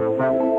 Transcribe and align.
Thank 0.00 0.18
you. 0.18 0.49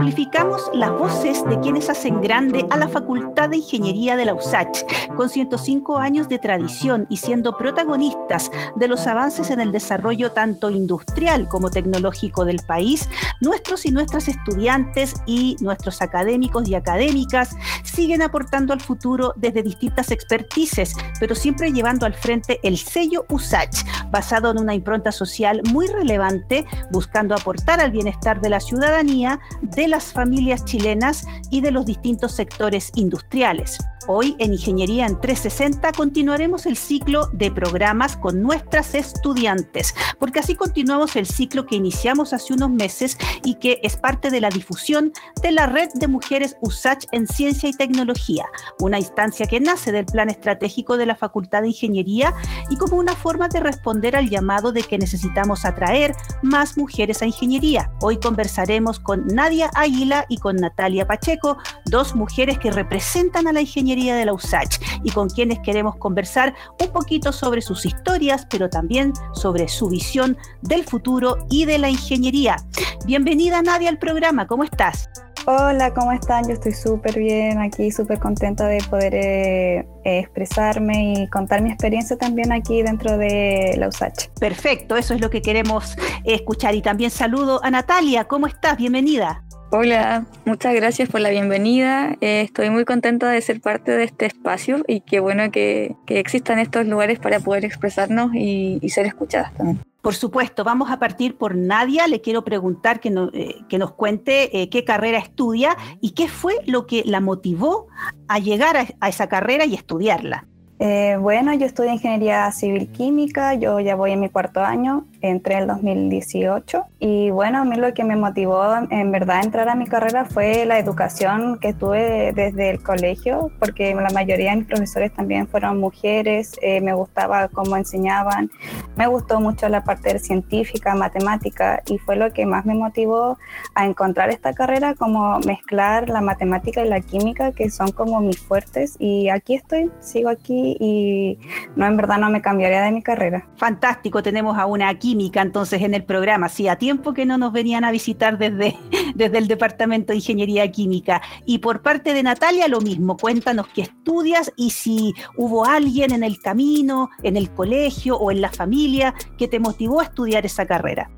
Amplificamos 0.00 0.70
las 0.72 0.92
voces 0.92 1.44
de 1.44 1.60
quienes 1.60 1.90
hacen 1.90 2.22
grande 2.22 2.64
a 2.70 2.78
la 2.78 2.88
Facultad 2.88 3.50
de 3.50 3.58
Ingeniería 3.58 4.16
de 4.16 4.24
la 4.24 4.32
USACH, 4.32 4.86
con 5.14 5.28
105 5.28 5.98
años 5.98 6.26
de 6.26 6.38
tradición 6.38 7.06
y 7.10 7.18
siendo 7.18 7.58
protagonistas 7.58 8.50
de 8.76 8.88
los 8.88 9.06
avances 9.06 9.50
en 9.50 9.60
el 9.60 9.72
desarrollo 9.72 10.32
tanto 10.32 10.70
industrial 10.70 11.48
como 11.48 11.70
tecnológico 11.70 12.46
del 12.46 12.60
país. 12.66 13.10
Nuestros 13.42 13.84
y 13.84 13.90
nuestras 13.90 14.28
estudiantes 14.28 15.12
y 15.26 15.58
nuestros 15.60 16.00
académicos 16.00 16.66
y 16.66 16.76
académicas 16.76 17.54
siguen 17.84 18.22
aportando 18.22 18.72
al 18.72 18.80
futuro 18.80 19.34
desde 19.36 19.62
distintas 19.62 20.10
expertices, 20.10 20.96
pero 21.18 21.34
siempre 21.34 21.72
llevando 21.72 22.06
al 22.06 22.14
frente 22.14 22.58
el 22.62 22.78
sello 22.78 23.26
USACH, 23.28 23.84
basado 24.10 24.50
en 24.50 24.60
una 24.60 24.74
impronta 24.74 25.12
social 25.12 25.60
muy 25.70 25.88
relevante, 25.88 26.64
buscando 26.90 27.34
aportar 27.34 27.80
al 27.80 27.90
bienestar 27.90 28.40
de 28.40 28.48
la 28.48 28.60
ciudadanía 28.60 29.40
de 29.60 29.89
las 29.90 30.12
familias 30.12 30.64
chilenas 30.64 31.26
y 31.50 31.60
de 31.60 31.70
los 31.70 31.84
distintos 31.84 32.32
sectores 32.32 32.90
industriales. 32.94 33.78
Hoy 34.06 34.34
en 34.38 34.54
Ingeniería 34.54 35.06
en 35.06 35.20
360 35.20 35.92
continuaremos 35.92 36.64
el 36.64 36.76
ciclo 36.76 37.28
de 37.34 37.50
programas 37.50 38.16
con 38.16 38.40
nuestras 38.40 38.94
estudiantes, 38.94 39.94
porque 40.18 40.38
así 40.38 40.54
continuamos 40.54 41.16
el 41.16 41.26
ciclo 41.26 41.66
que 41.66 41.76
iniciamos 41.76 42.32
hace 42.32 42.54
unos 42.54 42.70
meses 42.70 43.18
y 43.44 43.56
que 43.56 43.78
es 43.82 43.96
parte 43.96 44.30
de 44.30 44.40
la 44.40 44.48
difusión 44.48 45.12
de 45.42 45.52
la 45.52 45.66
Red 45.66 45.90
de 45.94 46.08
Mujeres 46.08 46.56
USACH 46.62 47.04
en 47.12 47.26
Ciencia 47.26 47.68
y 47.68 47.72
Tecnología, 47.72 48.46
una 48.80 48.98
instancia 48.98 49.46
que 49.46 49.60
nace 49.60 49.92
del 49.92 50.06
plan 50.06 50.30
estratégico 50.30 50.96
de 50.96 51.04
la 51.04 51.14
Facultad 51.14 51.60
de 51.62 51.68
Ingeniería 51.68 52.32
y 52.70 52.76
como 52.76 52.96
una 52.96 53.14
forma 53.14 53.48
de 53.48 53.60
responder 53.60 54.16
al 54.16 54.30
llamado 54.30 54.72
de 54.72 54.82
que 54.82 54.98
necesitamos 54.98 55.66
atraer 55.66 56.16
más 56.42 56.78
mujeres 56.78 57.20
a 57.20 57.26
ingeniería. 57.26 57.90
Hoy 58.00 58.18
conversaremos 58.18 58.98
con 58.98 59.26
Nadia 59.26 59.70
Águila 59.74 60.24
y 60.30 60.38
con 60.38 60.56
Natalia 60.56 61.06
Pacheco, 61.06 61.58
dos 61.84 62.14
mujeres 62.14 62.58
que 62.58 62.70
representan 62.70 63.46
a 63.46 63.52
la 63.52 63.60
ingeniería 63.60 63.89
de 63.90 64.24
la 64.24 64.32
USACH 64.32 64.80
y 65.02 65.10
con 65.10 65.28
quienes 65.28 65.58
queremos 65.60 65.96
conversar 65.96 66.54
un 66.80 66.92
poquito 66.92 67.32
sobre 67.32 67.60
sus 67.60 67.84
historias, 67.84 68.46
pero 68.48 68.70
también 68.70 69.12
sobre 69.34 69.66
su 69.66 69.88
visión 69.88 70.38
del 70.62 70.84
futuro 70.84 71.38
y 71.50 71.64
de 71.64 71.78
la 71.78 71.90
ingeniería. 71.90 72.56
Bienvenida 73.04 73.62
Nadia 73.62 73.88
al 73.88 73.98
programa, 73.98 74.46
¿cómo 74.46 74.62
estás? 74.62 75.10
Hola, 75.46 75.92
¿cómo 75.92 76.12
están? 76.12 76.46
Yo 76.46 76.52
estoy 76.52 76.72
súper 76.72 77.18
bien 77.18 77.58
aquí, 77.58 77.90
súper 77.90 78.20
contenta 78.20 78.68
de 78.68 78.78
poder 78.88 79.14
eh, 79.16 79.88
expresarme 80.04 81.14
y 81.14 81.28
contar 81.28 81.60
mi 81.60 81.70
experiencia 81.70 82.16
también 82.16 82.52
aquí 82.52 82.82
dentro 82.82 83.18
de 83.18 83.74
la 83.76 83.88
USACH. 83.88 84.28
Perfecto, 84.38 84.96
eso 84.96 85.14
es 85.14 85.20
lo 85.20 85.30
que 85.30 85.42
queremos 85.42 85.96
escuchar. 86.24 86.76
Y 86.76 86.82
también 86.82 87.10
saludo 87.10 87.58
a 87.64 87.70
Natalia, 87.72 88.24
¿cómo 88.24 88.46
estás? 88.46 88.76
Bienvenida. 88.76 89.42
Hola, 89.72 90.26
muchas 90.46 90.74
gracias 90.74 91.08
por 91.08 91.20
la 91.20 91.30
bienvenida. 91.30 92.16
Eh, 92.20 92.40
estoy 92.40 92.70
muy 92.70 92.84
contenta 92.84 93.30
de 93.30 93.40
ser 93.40 93.60
parte 93.60 93.92
de 93.92 94.02
este 94.02 94.26
espacio 94.26 94.82
y 94.88 95.00
qué 95.02 95.20
bueno 95.20 95.52
que, 95.52 95.94
existan 96.08 96.58
estos 96.58 96.86
lugares 96.86 97.20
para 97.20 97.38
poder 97.38 97.64
expresarnos 97.64 98.34
y, 98.34 98.80
ser 98.88 99.06
escuchadas 99.06 99.54
también. 99.54 99.78
Por 100.02 100.16
supuesto, 100.16 100.64
vamos 100.64 100.90
a 100.90 100.98
partir 100.98 101.36
por 101.36 101.54
Nadia. 101.54 102.08
Le 102.08 102.20
quiero 102.20 102.42
preguntar 102.42 102.98
que, 102.98 103.14
eh, 103.32 103.54
que 103.68 103.78
nos 103.78 103.92
cuente 103.92 104.60
eh, 104.60 104.68
qué 104.70 104.84
carrera 104.84 105.18
estudia 105.18 105.76
y 106.00 106.12
qué 106.12 106.26
fue 106.26 106.54
lo 106.66 106.88
que 106.88 107.04
la 107.06 107.20
motivó 107.20 107.86
a 108.26 108.40
llegar 108.40 108.76
a 108.98 109.08
esa 109.08 109.28
carrera 109.28 109.66
y 109.66 109.74
estudiarla. 109.74 110.48
Eh, 110.82 111.18
bueno, 111.20 111.52
yo 111.52 111.66
estudio 111.66 111.92
ingeniería 111.92 112.50
civil 112.52 112.90
química, 112.90 113.52
yo 113.52 113.80
ya 113.80 113.96
voy 113.96 114.12
en 114.12 114.20
mi 114.20 114.30
cuarto 114.30 114.60
año, 114.60 115.04
entré 115.20 115.56
en 115.56 115.60
el 115.60 115.66
2018 115.66 116.86
y 116.98 117.28
bueno, 117.28 117.58
a 117.58 117.64
mí 117.66 117.76
lo 117.76 117.92
que 117.92 118.02
me 118.02 118.16
motivó 118.16 118.64
en 118.88 119.12
verdad 119.12 119.40
a 119.40 119.42
entrar 119.42 119.68
a 119.68 119.74
mi 119.74 119.84
carrera 119.86 120.24
fue 120.24 120.64
la 120.64 120.78
educación 120.78 121.58
que 121.60 121.74
tuve 121.74 122.32
desde 122.32 122.70
el 122.70 122.82
colegio, 122.82 123.50
porque 123.58 123.94
la 123.94 124.08
mayoría 124.08 124.52
de 124.52 124.56
mis 124.56 124.66
profesores 124.68 125.12
también 125.12 125.46
fueron 125.48 125.78
mujeres, 125.78 126.58
eh, 126.62 126.80
me 126.80 126.94
gustaba 126.94 127.48
cómo 127.48 127.76
enseñaban, 127.76 128.50
me 128.96 129.06
gustó 129.06 129.38
mucho 129.38 129.68
la 129.68 129.84
parte 129.84 130.18
científica, 130.18 130.94
matemática 130.94 131.82
y 131.88 131.98
fue 131.98 132.16
lo 132.16 132.32
que 132.32 132.46
más 132.46 132.64
me 132.64 132.72
motivó 132.72 133.36
a 133.74 133.84
encontrar 133.84 134.30
esta 134.30 134.54
carrera, 134.54 134.94
como 134.94 135.40
mezclar 135.40 136.08
la 136.08 136.22
matemática 136.22 136.82
y 136.82 136.88
la 136.88 137.02
química, 137.02 137.52
que 137.52 137.68
son 137.68 137.92
como 137.92 138.22
mis 138.22 138.40
fuertes 138.40 138.96
y 138.98 139.28
aquí 139.28 139.56
estoy, 139.56 139.90
sigo 140.00 140.30
aquí 140.30 140.69
y 140.78 141.38
no, 141.76 141.86
en 141.86 141.96
verdad 141.96 142.18
no 142.18 142.30
me 142.30 142.42
cambiaría 142.42 142.82
de 142.82 142.92
mi 142.92 143.02
carrera. 143.02 143.48
Fantástico, 143.56 144.22
tenemos 144.22 144.58
a 144.58 144.66
una 144.66 144.92
química 144.98 145.42
entonces 145.42 145.82
en 145.82 145.94
el 145.94 146.04
programa, 146.04 146.48
sí, 146.48 146.68
a 146.68 146.76
tiempo 146.76 147.14
que 147.14 147.26
no 147.26 147.38
nos 147.38 147.52
venían 147.52 147.84
a 147.84 147.90
visitar 147.90 148.38
desde, 148.38 148.76
desde 149.14 149.38
el 149.38 149.48
Departamento 149.48 150.12
de 150.12 150.16
Ingeniería 150.16 150.70
Química. 150.70 151.22
Y 151.46 151.58
por 151.58 151.82
parte 151.82 152.14
de 152.14 152.22
Natalia, 152.22 152.68
lo 152.68 152.80
mismo, 152.80 153.16
cuéntanos 153.16 153.68
qué 153.68 153.82
estudias 153.82 154.52
y 154.56 154.70
si 154.70 155.14
hubo 155.36 155.64
alguien 155.64 156.12
en 156.12 156.22
el 156.22 156.40
camino, 156.40 157.10
en 157.22 157.36
el 157.36 157.50
colegio 157.50 158.16
o 158.16 158.30
en 158.30 158.40
la 158.40 158.50
familia 158.50 159.14
que 159.38 159.48
te 159.48 159.58
motivó 159.58 160.00
a 160.00 160.04
estudiar 160.04 160.46
esa 160.46 160.66
carrera 160.66 161.10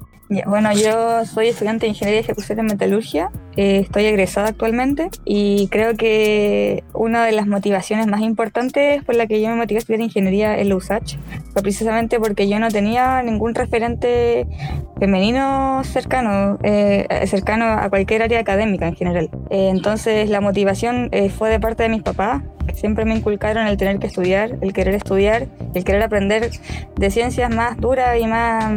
bueno, 0.47 0.73
yo 0.73 1.25
soy 1.27 1.49
estudiante 1.49 1.87
de 1.87 1.91
Ingeniería 1.91 2.21
y 2.21 2.25
Ejecución 2.25 2.61
en 2.61 2.67
Metalurgia, 2.67 3.31
eh, 3.57 3.81
estoy 3.81 4.07
egresada 4.07 4.49
actualmente 4.49 5.11
y 5.25 5.69
creo 5.69 5.95
que 5.95 6.85
una 6.95 7.27
de 7.27 7.33
las 7.33 7.47
motivaciones 7.47 8.07
más 8.07 8.23
importantes 8.23 9.05
por 9.05 9.15
la 9.15 9.27
que 9.27 9.43
yo 9.43 9.49
me 9.51 9.57
motivé 9.57 9.79
a 9.79 9.81
estudiar 9.81 10.01
Ingeniería 10.01 10.59
en 10.59 10.69
la 10.69 10.77
USACH 10.77 11.17
fue 11.53 11.63
precisamente 11.63 12.19
porque 12.19 12.49
yo 12.49 12.59
no 12.59 12.69
tenía 12.69 13.23
ningún 13.23 13.55
referente 13.55 14.47
femenino 14.99 15.83
cercano, 15.85 16.59
eh, 16.63 17.07
cercano 17.27 17.67
a 17.67 17.91
cualquier 17.91 18.23
área 18.23 18.41
académica 18.41 18.89
en 18.89 18.95
general. 18.95 19.31
Eh, 19.51 19.69
entonces 19.69 20.31
la 20.31 20.41
motivación 20.41 21.11
fue 21.37 21.51
de 21.51 21.61
parte 21.61 21.83
de 21.83 21.89
mis 21.89 22.03
papás, 22.03 22.43
siempre 22.75 23.05
me 23.05 23.15
inculcaron 23.15 23.67
el 23.67 23.77
tener 23.77 23.99
que 23.99 24.07
estudiar, 24.07 24.59
el 24.61 24.73
querer 24.73 24.95
estudiar, 24.95 25.47
el 25.75 25.85
querer 25.85 26.03
aprender 26.03 26.51
de 26.97 27.11
ciencias 27.11 27.55
más 27.55 27.77
duras 27.79 28.19
y 28.21 28.27
más, 28.27 28.73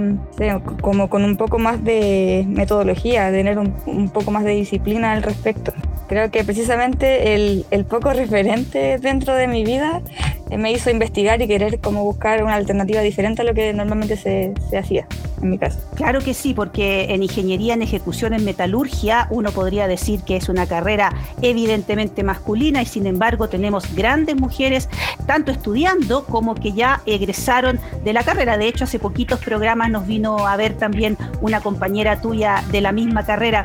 como 0.81 1.09
con 1.09 1.23
un 1.23 1.37
poco 1.37 1.59
más 1.59 1.83
de 1.83 2.45
metodología, 2.47 3.31
tener 3.31 3.57
un, 3.57 4.09
poco 4.09 4.31
más 4.31 4.43
de 4.43 4.51
disciplina 4.51 5.13
al 5.13 5.23
respecto. 5.23 5.73
Creo 6.07 6.29
que 6.29 6.43
precisamente 6.43 7.33
el, 7.33 7.85
poco 7.89 8.13
referente 8.13 8.99
dentro 8.99 9.35
de 9.35 9.47
mi 9.47 9.63
vida 9.63 10.01
me 10.49 10.71
hizo 10.71 10.89
investigar 10.89 11.41
y 11.41 11.47
querer 11.47 11.79
como 11.79 12.03
buscar 12.03 12.43
una 12.43 12.55
alternativa 12.55 13.01
diferente 13.01 13.41
a 13.41 13.45
lo 13.45 13.53
que 13.53 13.73
normalmente 13.73 14.17
se, 14.17 14.53
se 14.69 14.77
hacía 14.77 15.07
en 15.41 15.49
mi 15.49 15.57
caso. 15.57 15.79
Claro 15.95 16.21
que 16.21 16.33
sí, 16.33 16.53
porque 16.53 17.13
en 17.13 17.23
ingeniería 17.23 17.73
en 17.73 17.81
ejecución 17.81 18.33
en 18.33 18.45
metalurgia 18.45 19.27
uno 19.29 19.51
podría 19.51 19.87
decir 19.87 20.21
que 20.21 20.35
es 20.37 20.49
una 20.49 20.65
carrera 20.67 21.13
evidentemente 21.41 22.23
masculina 22.23 22.81
y 22.81 22.85
sin 22.85 23.05
embargo 23.07 23.49
tenemos 23.49 23.93
grandes 23.95 24.35
mujeres 24.35 24.89
tanto 25.25 25.51
estudiando 25.51 26.25
como 26.25 26.55
que 26.55 26.73
ya 26.73 27.01
egresaron 27.05 27.79
de 28.03 28.13
la 28.13 28.23
carrera. 28.23 28.57
De 28.57 28.67
hecho, 28.67 28.83
hace 28.83 28.99
poquitos 28.99 29.39
programas 29.39 29.89
nos 29.89 30.07
vino 30.07 30.47
a 30.47 30.55
ver 30.57 30.75
también 30.75 31.17
una 31.41 31.61
compañera 31.61 32.21
tuya 32.21 32.63
de 32.71 32.81
la 32.81 32.91
misma 32.91 33.25
carrera. 33.25 33.63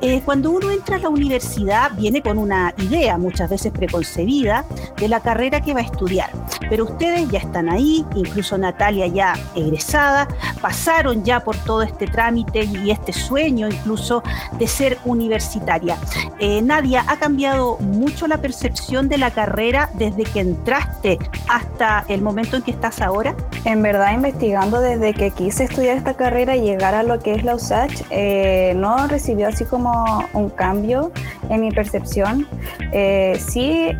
Eh, 0.00 0.22
cuando 0.24 0.50
uno 0.50 0.70
entra 0.70 0.96
a 0.96 0.98
la 0.98 1.08
universidad 1.08 1.92
viene 1.96 2.22
con 2.22 2.38
una 2.38 2.74
idea 2.78 3.18
muchas 3.18 3.48
veces 3.48 3.72
preconcebida 3.72 4.64
de 4.98 5.08
la 5.08 5.20
carrera 5.20 5.60
que 5.60 5.74
va 5.74 5.80
a 5.80 5.84
estudiar 5.84 6.21
pero 6.68 6.84
ustedes 6.84 7.28
ya 7.30 7.38
están 7.38 7.68
ahí, 7.68 8.04
incluso 8.14 8.56
Natalia 8.56 9.06
ya 9.06 9.34
egresada, 9.54 10.28
pasaron 10.60 11.24
ya 11.24 11.40
por 11.40 11.56
todo 11.56 11.82
este 11.82 12.06
trámite 12.06 12.64
y 12.64 12.90
este 12.90 13.12
sueño 13.12 13.68
incluso 13.68 14.22
de 14.58 14.66
ser 14.66 14.98
universitaria. 15.04 15.96
Eh, 16.38 16.62
Nadia, 16.62 17.04
¿ha 17.08 17.18
cambiado 17.18 17.78
mucho 17.78 18.26
la 18.26 18.38
percepción 18.38 19.08
de 19.08 19.18
la 19.18 19.30
carrera 19.30 19.90
desde 19.94 20.24
que 20.24 20.40
entraste 20.40 21.18
hasta 21.48 22.04
el 22.08 22.22
momento 22.22 22.56
en 22.56 22.62
que 22.62 22.70
estás 22.70 23.00
ahora? 23.00 23.34
En 23.64 23.82
verdad, 23.82 24.12
investigando 24.14 24.80
desde 24.80 25.14
que 25.14 25.30
quise 25.30 25.64
estudiar 25.64 25.96
esta 25.96 26.14
carrera 26.14 26.56
y 26.56 26.62
llegar 26.62 26.94
a 26.94 27.02
lo 27.02 27.18
que 27.20 27.34
es 27.34 27.44
la 27.44 27.54
USACH, 27.54 28.02
eh, 28.10 28.72
no 28.76 29.06
recibió 29.08 29.48
así 29.48 29.64
como 29.64 30.24
un 30.32 30.50
cambio 30.50 31.12
en 31.48 31.60
mi 31.60 31.70
percepción. 31.70 32.48
Eh, 32.92 33.38
sí, 33.38 33.90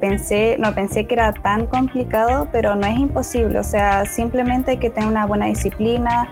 pensé, 0.00 0.56
no 0.58 0.74
pensé 0.74 1.06
que 1.06 1.14
era 1.14 1.23
tan 1.32 1.66
complicado, 1.66 2.48
pero 2.52 2.74
no 2.76 2.86
es 2.86 2.98
imposible. 2.98 3.58
O 3.58 3.64
sea, 3.64 4.04
simplemente 4.06 4.72
hay 4.72 4.76
que 4.78 4.90
tener 4.90 5.08
una 5.08 5.26
buena 5.26 5.46
disciplina, 5.46 6.28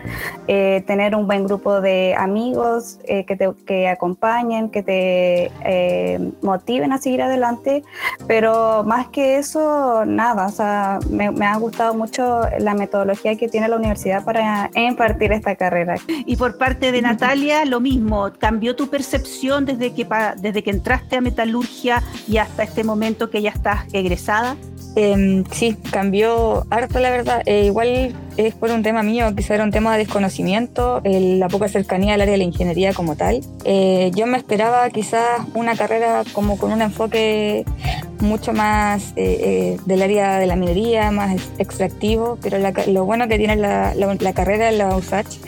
eh, 0.49 0.83
tener 0.87 1.15
un 1.15 1.27
buen 1.27 1.45
grupo 1.45 1.81
de 1.81 2.15
amigos 2.17 2.99
eh, 3.05 3.25
que 3.25 3.37
te 3.37 3.53
que 3.67 3.89
acompañen, 3.89 4.71
que 4.71 4.83
te 4.83 5.53
eh, 5.65 6.33
motiven 6.43 6.93
a 6.93 6.99
seguir 6.99 7.23
adelante. 7.23 7.83
Pero 8.27 8.85
más 8.85 9.09
que 9.09 9.39
eso, 9.39 10.05
nada. 10.05 10.47
O 10.47 10.51
sea, 10.51 10.99
me, 11.11 11.31
me, 11.31 11.47
ha 11.47 11.57
gustado 11.57 11.95
mucho 11.95 12.43
la 12.59 12.75
metodología 12.75 13.37
que 13.37 13.49
tiene 13.49 13.69
la 13.69 13.77
universidad 13.77 14.25
para 14.25 14.71
impartir 14.75 15.33
esta 15.33 15.57
carrera. 15.57 15.97
Y 16.27 16.37
por 16.37 16.59
parte 16.59 16.93
de 16.93 17.03
Natalia, 17.03 17.65
lo 17.65 17.81
mismo. 17.81 18.31
¿Cambió 18.39 18.77
tu 18.77 18.89
percepción 18.89 19.65
desde 19.65 19.93
que, 19.95 20.07
desde 20.37 20.63
que 20.63 20.71
entraste 20.71 21.17
a 21.17 21.21
metalurgia 21.21 22.03
y 22.29 22.37
hasta 22.39 22.63
este 22.63 22.85
momento 22.85 23.31
que 23.31 23.43
ya 23.43 23.51
estás 23.51 23.85
egresada? 23.93 24.57
Em, 24.95 25.45
sí, 25.51 25.77
cambió 25.91 26.67
harto 26.71 26.99
la 26.99 27.11
verdad. 27.11 27.43
Eh, 27.47 27.65
igual 27.67 28.15
es 28.37 28.55
por 28.55 28.71
un 28.71 28.83
tema 28.83 29.03
mío, 29.03 29.35
quizá 29.35 29.55
era 29.55 29.65
un 29.65 29.71
tema 29.71 29.93
de 29.93 29.99
desconocimiento, 29.99 31.01
la 31.05 31.49
poca 31.49 31.69
cercanía 31.69 32.15
al 32.15 32.21
área 32.21 32.33
de 32.33 32.39
la 32.39 32.45
ingeniería 32.45 32.93
como 32.93 33.17
tal. 33.17 33.41
Eh, 33.65 34.11
yo 34.15 34.27
me 34.27 34.37
esperaba 34.37 34.89
quizás 34.91 35.41
una 35.55 35.77
carrera 35.77 36.25
como 36.33 36.59
con 36.59 36.73
un 36.73 36.83
enfoque 36.83 37.65
mucho 38.21 38.53
más 38.53 39.13
eh, 39.17 39.79
del 39.87 40.03
área 40.03 40.39
de 40.39 40.47
la 40.47 40.57
minería, 40.57 41.11
más 41.11 41.37
extractivo, 41.59 42.39
pero 42.43 42.59
lo 42.87 43.05
bueno 43.05 43.29
que 43.29 43.39
tiene 43.39 43.57
la, 43.57 43.95
la 43.95 44.33
carrera 44.33 44.69
en 44.69 44.79
la 44.79 44.97
USACH 44.97 45.39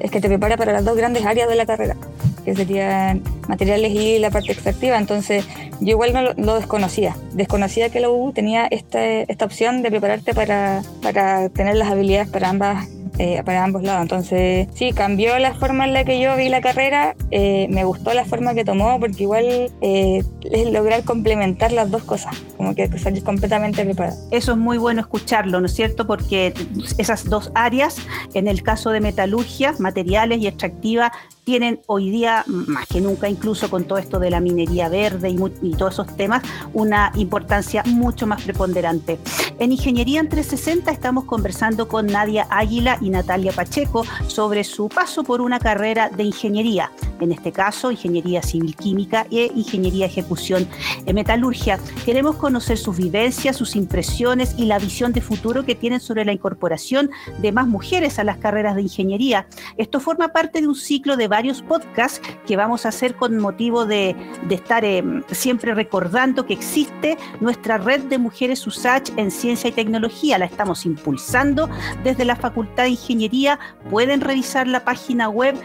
es 0.00 0.10
que 0.10 0.20
te 0.20 0.28
prepara 0.28 0.56
para 0.56 0.72
las 0.72 0.84
dos 0.84 0.96
grandes 0.96 1.24
áreas 1.24 1.48
de 1.48 1.54
la 1.54 1.66
carrera 1.66 1.96
que 2.44 2.54
serían 2.54 3.22
materiales 3.48 3.92
y 3.92 4.18
la 4.18 4.30
parte 4.30 4.52
extractiva. 4.52 4.98
Entonces, 4.98 5.46
yo 5.80 5.90
igual 5.90 6.12
no 6.12 6.22
lo, 6.22 6.54
desconocía. 6.54 7.16
Desconocía 7.32 7.90
que 7.90 8.00
la 8.00 8.10
U 8.10 8.32
tenía 8.32 8.66
este, 8.66 9.30
esta 9.30 9.44
opción 9.44 9.82
de 9.82 9.90
prepararte 9.90 10.34
para, 10.34 10.82
para 11.02 11.48
tener 11.48 11.76
las 11.76 11.90
habilidades 11.90 12.28
para 12.28 12.50
ambas 12.50 12.88
eh, 13.18 13.42
para 13.44 13.62
ambos 13.62 13.84
lados. 13.84 14.02
Entonces, 14.02 14.66
sí, 14.74 14.92
cambió 14.92 15.38
la 15.38 15.54
forma 15.54 15.84
en 15.84 15.92
la 15.92 16.04
que 16.04 16.18
yo 16.18 16.36
vi 16.36 16.48
la 16.48 16.60
carrera, 16.60 17.14
eh, 17.30 17.68
me 17.70 17.84
gustó 17.84 18.12
la 18.12 18.24
forma 18.24 18.54
que 18.54 18.64
tomó, 18.64 18.98
porque 18.98 19.22
igual 19.22 19.70
eh, 19.80 20.24
es 20.50 20.70
lograr 20.72 21.04
complementar 21.04 21.70
las 21.70 21.92
dos 21.92 22.02
cosas, 22.02 22.34
como 22.56 22.74
que 22.74 22.88
salir 22.98 23.22
completamente 23.22 23.84
preparado. 23.84 24.16
Eso 24.32 24.52
es 24.52 24.58
muy 24.58 24.78
bueno 24.78 25.00
escucharlo, 25.00 25.60
¿no 25.60 25.66
es 25.66 25.74
cierto? 25.74 26.08
Porque 26.08 26.54
esas 26.98 27.26
dos 27.26 27.52
áreas, 27.54 27.98
en 28.34 28.48
el 28.48 28.64
caso 28.64 28.90
de 28.90 28.98
metalurgia, 28.98 29.74
materiales 29.78 30.40
y 30.40 30.48
extractiva, 30.48 31.12
tienen 31.44 31.80
hoy 31.86 32.10
día, 32.10 32.44
más 32.46 32.86
que 32.86 33.00
nunca, 33.00 33.28
incluso 33.28 33.70
con 33.70 33.84
todo 33.84 33.98
esto 33.98 34.18
de 34.18 34.30
la 34.30 34.40
minería 34.40 34.88
verde 34.88 35.28
y, 35.30 35.38
y, 35.62 35.72
todos 35.74 35.94
esos 35.94 36.16
temas, 36.16 36.42
una 36.72 37.12
importancia 37.16 37.82
mucho 37.86 38.26
más 38.26 38.42
preponderante. 38.42 39.18
En 39.58 39.72
Ingeniería 39.72 40.20
en 40.20 40.28
360 40.28 40.90
estamos 40.90 41.24
conversando 41.24 41.86
con 41.86 42.06
Nadia 42.06 42.46
Águila 42.50 42.98
y 43.00 43.10
Natalia 43.10 43.52
Pacheco 43.52 44.04
sobre 44.26 44.64
su 44.64 44.88
paso 44.88 45.22
por 45.22 45.40
una 45.40 45.60
carrera 45.60 46.08
de 46.08 46.24
ingeniería, 46.24 46.90
en 47.24 47.32
este 47.32 47.52
caso 47.52 47.90
Ingeniería 47.90 48.42
Civil 48.42 48.76
Química 48.76 49.26
e 49.30 49.50
Ingeniería 49.54 50.06
Ejecución 50.06 50.68
en 51.06 51.14
Metalurgia. 51.14 51.78
Queremos 52.04 52.36
conocer 52.36 52.78
sus 52.78 52.96
vivencias, 52.96 53.56
sus 53.56 53.76
impresiones 53.76 54.54
y 54.56 54.66
la 54.66 54.78
visión 54.78 55.12
de 55.12 55.20
futuro 55.20 55.64
que 55.64 55.74
tienen 55.74 56.00
sobre 56.00 56.24
la 56.24 56.32
incorporación 56.32 57.10
de 57.38 57.52
más 57.52 57.66
mujeres 57.66 58.18
a 58.18 58.24
las 58.24 58.38
carreras 58.38 58.76
de 58.76 58.82
ingeniería. 58.82 59.46
Esto 59.76 60.00
forma 60.00 60.28
parte 60.28 60.60
de 60.60 60.68
un 60.68 60.74
ciclo 60.74 61.16
de 61.16 61.28
varios 61.28 61.62
podcasts 61.62 62.20
que 62.46 62.56
vamos 62.56 62.86
a 62.86 62.90
hacer 62.90 63.16
con 63.16 63.38
motivo 63.38 63.86
de, 63.86 64.14
estar 64.50 64.84
eh, 64.84 65.02
siempre 65.32 65.74
recordando 65.74 66.46
que 66.46 66.54
existe 66.54 67.16
nuestra 67.40 67.78
red 67.78 68.02
de 68.02 68.18
mujeres 68.18 68.66
USACH 68.66 69.10
en 69.16 69.30
ciencia 69.30 69.68
y 69.68 69.72
tecnología. 69.72 70.38
La 70.38 70.44
estamos 70.44 70.86
impulsando 70.86 71.68
desde 72.04 72.24
la 72.24 72.36
Facultad 72.36 72.84
de 72.84 72.90
Ingeniería. 72.90 73.58
Pueden 73.90 74.20
revisar 74.20 74.68
la 74.68 74.84
página 74.84 75.28
web 75.28 75.56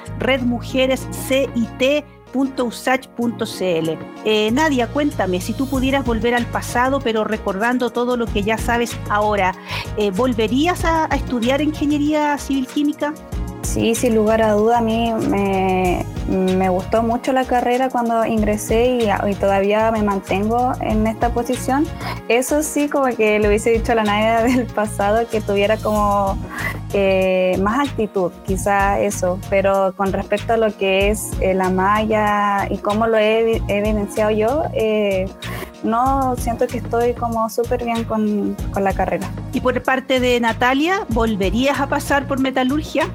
redmujerescit.usach.cl. 1.56 3.90
Eh, 4.26 4.52
Nadia, 4.52 4.88
cuéntame, 4.88 5.42
si 5.42 5.54
tú 5.54 5.68
pudieras 5.68 6.06
volver 6.06 6.36
al 6.36 6.46
pasado, 6.46 7.00
pero 7.02 7.24
recordando 7.24 7.90
todo 7.90 8.18
lo 8.18 8.26
que 8.26 8.44
ya 8.44 8.58
sabes 8.58 8.96
ahora, 9.10 9.56
eh, 9.98 10.12
¿volverías 10.12 10.86
a 10.86 11.06
estudiar 11.06 11.62
ingeniería 11.62 12.38
civil 12.38 12.68
química? 12.68 13.14
Sí, 13.62 13.94
sin 13.94 14.16
lugar 14.16 14.42
a 14.42 14.54
duda, 14.54 14.80
a 14.80 14.82
mí 14.82 15.14
me, 15.14 16.70
gustó 16.70 17.04
mucho 17.04 17.34
la 17.34 17.46
carrera 17.46 17.90
cuando 17.90 18.26
ingresé 18.26 19.00
y, 19.28 19.36
todavía 19.36 19.92
me 19.92 20.02
mantengo 20.02 20.72
en 20.82 21.06
esta 21.06 21.34
posición. 21.34 21.86
Eso 22.30 22.64
sí, 22.64 22.90
como 22.90 23.16
que 23.16 23.38
le 23.38 23.48
hubiese 23.48 23.70
dicho 23.70 23.92
a 23.92 23.96
la 23.96 24.06
Nadia 24.06 24.44
del 24.44 24.66
pasado 24.66 25.28
que 25.30 25.42
tuviera 25.42 25.78
como 25.78 26.36
eh, 26.94 27.58
más 27.62 27.88
actitud, 27.88 28.32
quizá 28.46 29.00
eso, 29.00 29.40
pero 29.50 29.94
con 29.96 30.12
respecto 30.12 30.54
a 30.54 30.58
lo 30.58 30.76
que 30.76 31.10
es 31.10 31.30
eh, 31.40 31.54
la 31.54 31.70
malla 31.70 32.68
y 32.70 32.78
cómo 32.78 33.08
lo 33.08 33.18
he, 33.18 33.62
evidenciado 33.68 34.32
yo, 34.32 34.64
eh, 34.74 35.26
no 35.84 36.36
siento 36.38 36.68
que 36.68 36.80
estoy 36.80 37.14
como 37.14 37.50
súper 37.50 37.84
bien 37.84 38.04
con, 38.04 38.56
con 38.74 38.84
la 38.84 38.94
carrera. 38.94 39.30
Y 39.54 39.62
por 39.62 39.82
parte 39.84 40.20
de 40.20 40.40
Natalia, 40.40 41.06
¿volverías 41.10 41.80
a 41.80 41.88
pasar 41.88 42.28
por 42.28 42.40
metalurgia? 42.40 43.08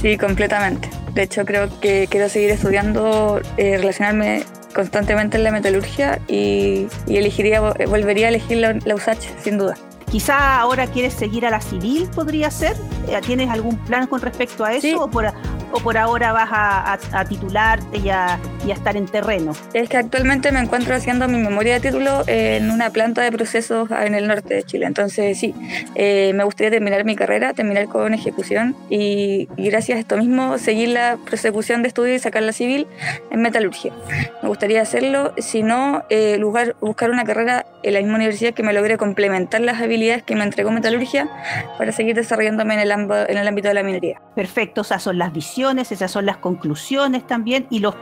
Sí, 0.00 0.18
completamente. 0.18 0.90
De 1.14 1.22
hecho, 1.22 1.44
creo 1.44 1.68
que 1.80 2.08
quiero 2.10 2.28
seguir 2.28 2.50
estudiando, 2.50 3.40
eh, 3.56 3.76
relacionarme 3.78 4.44
constantemente 4.74 5.36
en 5.36 5.44
la 5.44 5.52
metalurgia 5.52 6.20
y, 6.26 6.86
elegiría, 7.06 7.60
volvería 7.60 8.26
a 8.26 8.28
elegir 8.30 8.58
la, 8.58 8.72
la 8.84 8.94
USACH, 8.94 9.22
sin 9.42 9.58
duda. 9.58 9.76
Quizá 10.12 10.60
ahora 10.60 10.86
quieres 10.88 11.14
seguir 11.14 11.46
a 11.46 11.50
la 11.50 11.62
civil, 11.62 12.06
podría 12.14 12.50
ser. 12.50 12.76
Eh, 13.08 13.18
¿Tienes 13.24 13.48
algún 13.48 13.78
plan 13.78 14.06
con 14.06 14.20
respecto 14.20 14.62
a 14.62 14.74
eso? 14.74 15.04
O, 15.04 15.10
por, 15.10 15.24
o 15.72 15.78
por 15.78 15.96
ahora 15.96 16.32
vas 16.34 16.50
a, 16.52 17.24
titularte 17.24 17.96
y 17.96 18.10
a, 18.10 18.38
estar 18.70 18.96
en 18.96 19.06
terreno? 19.06 19.52
Es 19.74 19.88
que 19.88 19.96
actualmente 19.96 20.52
me 20.52 20.60
encuentro 20.60 20.94
haciendo 20.94 21.28
mi 21.28 21.38
memoria 21.38 21.74
de 21.74 21.80
título 21.80 22.22
en 22.26 22.70
una 22.70 22.90
planta 22.90 23.22
de 23.22 23.32
procesos 23.32 23.90
en 23.90 24.14
el 24.14 24.28
norte 24.28 24.54
de 24.54 24.62
Chile. 24.62 24.86
Entonces, 24.86 25.38
sí, 25.38 25.54
eh, 25.94 26.32
me 26.34 26.44
gustaría 26.44 26.70
terminar 26.70 27.04
mi 27.04 27.16
carrera, 27.16 27.54
terminar 27.54 27.88
con 27.88 28.14
ejecución 28.14 28.76
y, 28.88 29.48
gracias 29.56 29.96
a 29.96 30.00
esto 30.00 30.16
mismo 30.16 30.58
seguir 30.58 30.90
la 30.90 31.18
prosecución 31.24 31.82
de 31.82 31.88
estudio 31.88 32.14
y 32.14 32.18
sacar 32.18 32.42
la 32.42 32.52
civil 32.52 32.86
en 33.30 33.42
metalurgia. 33.42 33.92
Me 34.42 34.48
gustaría 34.48 34.82
hacerlo, 34.82 35.32
si 35.38 35.62
no, 35.62 36.04
eh, 36.10 36.40
buscar 36.80 37.10
una 37.10 37.24
carrera 37.24 37.66
en 37.82 37.94
la 37.94 38.00
misma 38.00 38.16
universidad 38.16 38.54
que 38.54 38.62
me 38.62 38.72
logre 38.72 38.96
complementar 38.96 39.60
las 39.60 39.80
habilidades 39.80 40.22
que 40.22 40.36
me 40.36 40.44
entregó 40.44 40.70
metalurgia 40.70 41.28
para 41.78 41.90
seguir 41.92 42.14
desarrollándome 42.14 42.74
en 42.74 42.80
el, 42.80 42.90
en 42.90 43.38
el 43.38 43.48
ámbito 43.48 43.68
de 43.68 43.74
la 43.74 43.82
minería. 43.82 44.20
Perfecto, 44.34 44.82
esas 44.82 45.02
son 45.02 45.18
las 45.18 45.32
visiones 45.32 45.72
esas 45.92 46.10
son 46.10 46.26
las 46.26 46.36
conclusiones 46.36 47.26
también 47.26 47.66
y 47.70 47.80
los, 47.80 47.94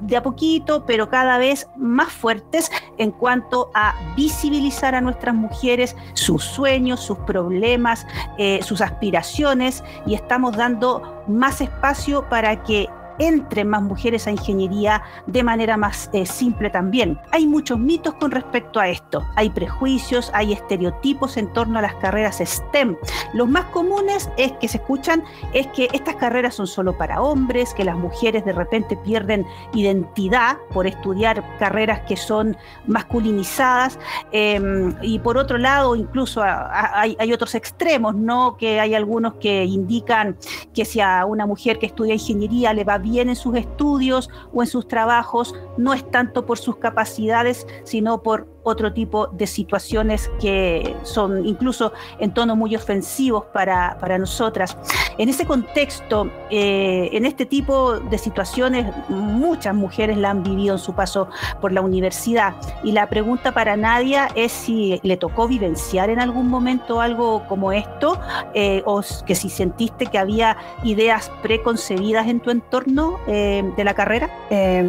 de 0.01 0.17
a 0.17 0.23
poquito, 0.23 0.85
pero 0.87 1.09
cada 1.09 1.39
vez 1.39 1.69
más 1.77 2.13
fuertes 2.13 2.71
en 2.99 3.11
cuanto 3.11 3.71
a 3.75 3.95
visibilizar 4.17 4.95
a 4.95 5.01
nuestras 5.01 5.35
mujeres 5.35 5.97
sus 6.15 6.45
sueños, 6.45 7.01
sus 7.01 7.19
problemas, 7.19 8.07
eh, 8.39 8.61
sus 8.63 8.81
aspiraciones 8.81 9.83
y 10.07 10.15
estamos 10.15 10.57
dando 10.57 11.25
más 11.27 11.61
espacio 11.61 12.29
para 12.29 12.63
que 12.63 12.89
entre 13.23 13.65
más 13.65 13.83
mujeres 13.83 14.27
a 14.27 14.33
ingeniería 14.33 15.03
de 15.27 15.45
manera 15.45 15.77
más 15.77 16.11
eh, 16.13 16.27
simple 16.27 16.71
también. 16.71 17.19
Hay 17.31 17.47
muchos 17.47 17.79
mitos 17.79 18.15
con 18.15 18.33
respecto 18.33 18.81
a 18.81 18.89
esto. 18.89 19.25
Hay 19.37 19.51
prejuicios, 19.51 20.31
hay 20.35 20.53
estereotipos 20.53 21.37
en 21.37 21.53
torno 21.53 21.79
a 21.79 21.83
las 21.83 21.95
carreras 21.97 22.43
STEM. 22.45 22.97
Los 23.33 23.49
más 23.49 23.67
comunes 23.67 24.29
es 24.37 24.51
que 24.53 24.67
se 24.67 24.79
escuchan 24.79 25.23
es 25.53 25.69
que 25.69 25.89
estas 25.93 26.17
carreras 26.17 26.57
son 26.57 26.67
solo 26.67 26.99
para 26.99 27.23
hombres, 27.23 27.75
que 27.75 27.85
las 27.85 27.97
mujeres 27.97 28.45
de 28.45 28.53
repente 28.53 28.97
pierden 28.97 29.47
identidad 29.73 30.57
por 30.73 30.89
estudiar 30.89 31.45
carreras 31.59 32.01
que 32.01 32.17
son 32.17 32.57
masculinizadas. 32.87 34.01
Em, 34.33 34.97
y 35.01 35.21
por 35.21 35.39
otro 35.39 35.59
lado, 35.59 35.95
incluso 35.95 36.43
hay, 36.43 37.17
hay 37.21 37.33
otros 37.33 37.55
extremos, 37.55 38.17
¿no? 38.17 38.57
Que 38.57 38.81
hay 38.81 38.95
algunos 38.95 39.35
que 39.35 39.65
indican 39.65 40.37
que 40.75 40.85
si 40.85 41.01
a 41.01 41.25
una 41.25 41.47
mujer 41.47 41.79
que 41.79 41.87
estudia 41.87 42.15
ingeniería 42.15 42.73
le 42.75 42.83
va 42.83 42.99
bien 42.99 43.12
bien 43.13 43.29
en 43.29 43.37
sus 43.37 43.55
estudios 43.57 44.31
o 44.55 44.63
en 44.63 44.69
sus 44.69 44.89
trabajos 44.89 45.55
no 45.77 45.93
es 45.93 46.11
tanto 46.11 46.47
por 46.47 46.59
sus 46.59 46.77
capacidades, 46.77 47.67
sino 47.85 48.23
por 48.23 48.49
otro 48.65 48.93
tipo 48.93 49.27
de 49.29 49.47
situaciones 49.47 50.31
que 50.41 50.95
son 51.03 51.47
incluso 51.47 51.93
en 52.19 52.33
tono 52.33 52.57
muy 52.57 52.77
ofensivos 52.77 53.45
para, 53.53 53.97
para 54.01 54.19
nosotras. 54.19 54.77
En 55.19 55.29
ese 55.29 55.47
contexto, 55.47 56.31
eh, 56.51 57.11
en 57.13 57.27
este 57.27 57.47
tipo 57.47 57.99
de 57.99 58.19
situaciones, 58.19 58.87
muchas 59.09 59.75
mujeres 59.75 60.17
la 60.17 60.31
han 60.31 60.43
vivido 60.43 60.75
en 60.75 60.79
su 60.79 60.95
paso 60.95 61.29
por 61.61 61.73
la 61.73 61.81
universidad. 61.81 62.55
Y 62.83 62.93
la 62.93 63.09
pregunta 63.09 63.53
para 63.53 63.77
Nadia 63.77 64.29
es 64.35 64.53
si 64.53 65.01
le 65.03 65.17
tocó 65.17 65.49
vivenciar 65.49 66.11
en 66.11 66.21
algún 66.21 66.49
momento 66.49 67.01
algo 67.01 67.47
como 67.49 67.73
esto, 67.73 68.19
eh, 68.55 68.83
o 68.87 69.03
que 69.27 69.35
si 69.35 69.49
sentiste 69.49 70.07
que 70.07 70.19
había 70.19 70.57
ideas 70.85 71.31
preconcebidas 71.43 72.29
en 72.29 72.41
tu 72.41 72.51
entorno 72.51 73.19
eh, 73.27 73.63
de 73.77 73.85
la 73.85 73.95
carrera. 73.95 74.31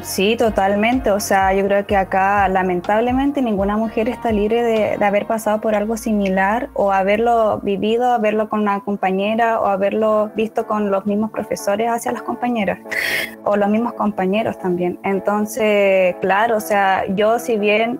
sí, 0.04 0.36
totalmente. 0.38 1.12
O 1.12 1.20
sea, 1.20 1.54
yo 1.54 1.66
creo 1.66 1.86
que 1.86 1.98
acá 1.98 2.48
lamentablemente 2.48 3.42
ningún 3.42 3.63
una 3.64 3.78
mujer 3.78 4.10
está 4.10 4.32
libre 4.32 4.62
de, 4.62 5.04
haber 5.04 5.26
pasado 5.26 5.62
por 5.62 5.74
algo 5.74 5.96
similar 5.98 6.70
o 6.74 6.92
haberlo 6.92 7.60
vivido, 7.60 8.12
haberlo 8.12 8.50
con 8.50 8.62
una 8.62 8.82
compañera 8.82 9.60
o 9.60 9.68
haberlo 9.68 10.32
visto 10.36 10.68
con 10.68 10.92
los 10.92 11.06
mismos 11.06 11.32
profesores 11.32 11.90
hacia 11.90 12.12
las 12.12 12.22
compañeras 12.22 12.80
o 13.46 13.56
los 13.56 13.70
mismos 13.70 13.94
compañeros 13.94 14.58
también. 14.60 15.00
Entonces, 15.04 16.16
claro, 16.22 16.58
o 16.58 16.60
sea, 16.60 17.06
yo 17.16 17.40
si 17.40 17.58
bien 17.58 18.00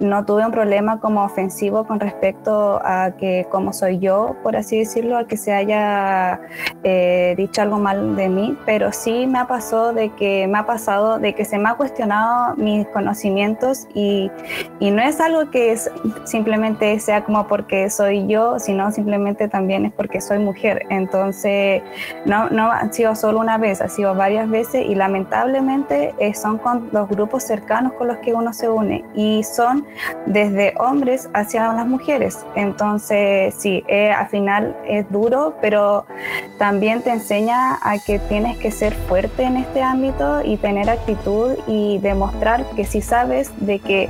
no 0.00 0.24
tuve 0.24 0.46
un 0.46 0.52
problema 0.52 0.98
como 1.00 1.24
ofensivo 1.24 1.84
con 1.84 2.00
respecto 2.00 2.80
a 2.82 3.12
que 3.18 3.46
como 3.50 3.72
soy 3.72 3.98
yo, 3.98 4.36
por 4.42 4.56
así 4.56 4.78
decirlo, 4.78 5.18
a 5.18 5.26
que 5.26 5.36
se 5.36 5.52
haya 5.52 6.40
eh, 6.84 7.34
dicho 7.36 7.60
algo 7.60 7.78
mal 7.78 8.16
de 8.16 8.28
mí, 8.28 8.56
pero 8.64 8.92
sí 8.92 9.26
me 9.26 9.40
ha 9.40 9.46
pasado 9.46 9.92
de 9.92 10.10
que 10.10 10.46
me 10.46 10.58
ha 10.58 10.66
pasado 10.66 11.18
de 11.18 11.34
que 11.34 11.44
se 11.44 11.58
me 11.58 11.68
ha 11.68 11.74
cuestionado 11.74 12.56
mis 12.56 12.86
conocimientos 12.88 13.86
y 13.94 14.30
no 14.80 15.01
es 15.02 15.20
algo 15.20 15.50
que 15.50 15.72
es, 15.72 15.90
simplemente 16.24 16.98
sea 17.00 17.24
como 17.24 17.46
porque 17.46 17.90
soy 17.90 18.26
yo, 18.26 18.58
sino 18.58 18.90
simplemente 18.92 19.48
también 19.48 19.86
es 19.86 19.92
porque 19.92 20.20
soy 20.20 20.38
mujer. 20.38 20.86
Entonces, 20.90 21.82
no, 22.24 22.48
no 22.50 22.70
ha 22.70 22.90
sido 22.92 23.14
solo 23.14 23.40
una 23.40 23.58
vez, 23.58 23.80
ha 23.80 23.88
sido 23.88 24.14
varias 24.14 24.48
veces 24.48 24.86
y 24.86 24.94
lamentablemente 24.94 26.14
eh, 26.18 26.34
son 26.34 26.58
con 26.58 26.88
los 26.92 27.08
grupos 27.08 27.42
cercanos 27.42 27.92
con 27.94 28.08
los 28.08 28.18
que 28.18 28.32
uno 28.34 28.52
se 28.52 28.68
une 28.68 29.04
y 29.14 29.42
son 29.42 29.86
desde 30.26 30.74
hombres 30.78 31.28
hacia 31.34 31.72
las 31.72 31.86
mujeres. 31.86 32.38
Entonces, 32.54 33.54
sí, 33.58 33.84
eh, 33.88 34.10
al 34.10 34.28
final 34.28 34.76
es 34.86 35.10
duro, 35.10 35.54
pero 35.60 36.06
también 36.58 37.02
te 37.02 37.10
enseña 37.10 37.78
a 37.82 37.98
que 37.98 38.18
tienes 38.18 38.56
que 38.58 38.70
ser 38.70 38.94
fuerte 38.94 39.42
en 39.42 39.56
este 39.56 39.82
ámbito 39.82 40.42
y 40.44 40.56
tener 40.56 40.88
actitud 40.88 41.56
y 41.66 41.98
demostrar 41.98 42.64
que 42.76 42.84
si 42.84 43.00
sabes 43.00 43.50
de 43.58 43.78
que 43.78 44.08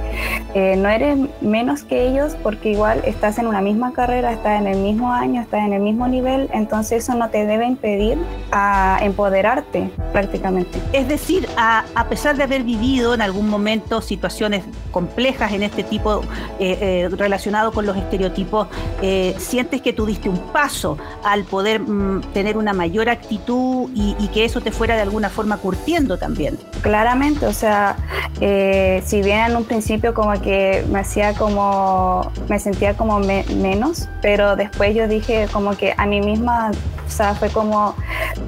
eh, 0.54 0.76
no 0.82 0.88
eres 0.88 1.16
menos 1.40 1.84
que 1.84 2.08
ellos 2.08 2.36
porque 2.42 2.70
igual 2.70 3.02
estás 3.06 3.38
en 3.38 3.46
una 3.46 3.60
misma 3.60 3.92
carrera, 3.92 4.32
estás 4.32 4.60
en 4.60 4.66
el 4.66 4.78
mismo 4.78 5.12
año, 5.12 5.40
estás 5.40 5.64
en 5.64 5.72
el 5.72 5.80
mismo 5.80 6.08
nivel, 6.08 6.50
entonces 6.52 7.04
eso 7.04 7.14
no 7.14 7.30
te 7.30 7.46
debe 7.46 7.66
impedir 7.66 8.18
a 8.50 8.98
empoderarte 9.00 9.90
prácticamente. 10.12 10.80
Es 10.92 11.06
decir, 11.08 11.48
a, 11.56 11.84
a 11.94 12.08
pesar 12.08 12.36
de 12.36 12.42
haber 12.42 12.64
vivido 12.64 13.14
en 13.14 13.22
algún 13.22 13.48
momento 13.48 14.02
situaciones 14.02 14.64
complejas 14.90 15.52
en 15.52 15.62
este 15.62 15.82
tipo 15.82 16.22
eh, 16.60 16.78
eh, 16.80 17.08
relacionado 17.16 17.72
con 17.72 17.86
los 17.86 17.96
estereotipos, 17.96 18.68
eh, 19.00 19.34
sientes 19.38 19.82
que 19.82 19.92
tú 19.92 20.06
diste 20.06 20.28
un 20.28 20.38
paso 20.52 20.98
al 21.24 21.44
poder 21.44 21.80
mm, 21.80 22.32
tener 22.32 22.56
una 22.56 22.72
mayor 22.72 23.08
actitud 23.08 23.90
y, 23.94 24.14
y, 24.18 24.28
que 24.28 24.44
eso 24.44 24.60
te 24.60 24.70
fuera 24.70 24.94
de 24.94 25.02
alguna 25.02 25.28
forma 25.28 25.56
curtiendo 25.56 26.18
también. 26.18 26.58
Claramente, 26.82 27.46
o 27.46 27.52
sea, 27.52 27.96
si 28.38 29.22
bien 29.22 29.50
en 29.50 29.56
un 29.56 29.64
principio 29.64 30.14
como 30.14 30.32
que 30.40 30.71
me 30.88 31.00
hacía 31.00 31.34
como, 31.34 32.30
me 32.48 32.58
sentía 32.58 32.94
como 32.94 33.18
menos, 33.20 34.08
pero 34.20 34.56
después 34.56 34.94
yo 34.94 35.08
dije 35.08 35.48
como 35.52 35.76
que 35.76 35.94
a 35.96 36.06
mí 36.06 36.20
misma, 36.20 36.70
o 37.06 37.10
sea, 37.10 37.34
fue 37.34 37.50
como, 37.50 37.94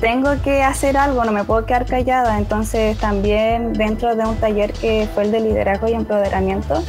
tengo 0.01 0.31
que 0.43 0.63
hacer 0.63 0.97
algo, 0.97 1.25
no 1.25 1.33
me 1.33 1.45
puedo 1.45 1.67
quedar 1.67 1.87
callada, 1.87 2.39
entonces 2.39 2.97
también 2.99 3.73
dentro 3.73 4.15
de 4.17 4.25
un 4.25 4.37
taller 4.37 4.73
que 4.73 5.09
fue 5.15 5.25
el 5.25 5.33
de 5.33 5.41
liderazgo 5.41 5.89
y 5.89 5.93
empoderamiento, 5.93 6.83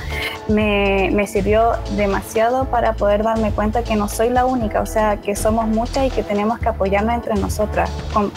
me, 0.47 1.09
me 1.11 1.27
sirvió 1.27 1.73
demasiado 1.95 2.65
para 2.65 2.93
poder 2.93 3.23
darme 3.23 3.51
cuenta 3.51 3.83
que 3.83 3.95
no 3.95 4.07
soy 4.07 4.29
la 4.29 4.45
única, 4.45 4.81
o 4.81 4.85
sea, 4.85 5.17
que 5.17 5.35
somos 5.35 5.67
muchas 5.67 6.05
y 6.07 6.09
que 6.09 6.23
tenemos 6.23 6.59
que 6.59 6.69
apoyarnos 6.69 7.15
entre 7.15 7.35
nosotras, 7.35 7.89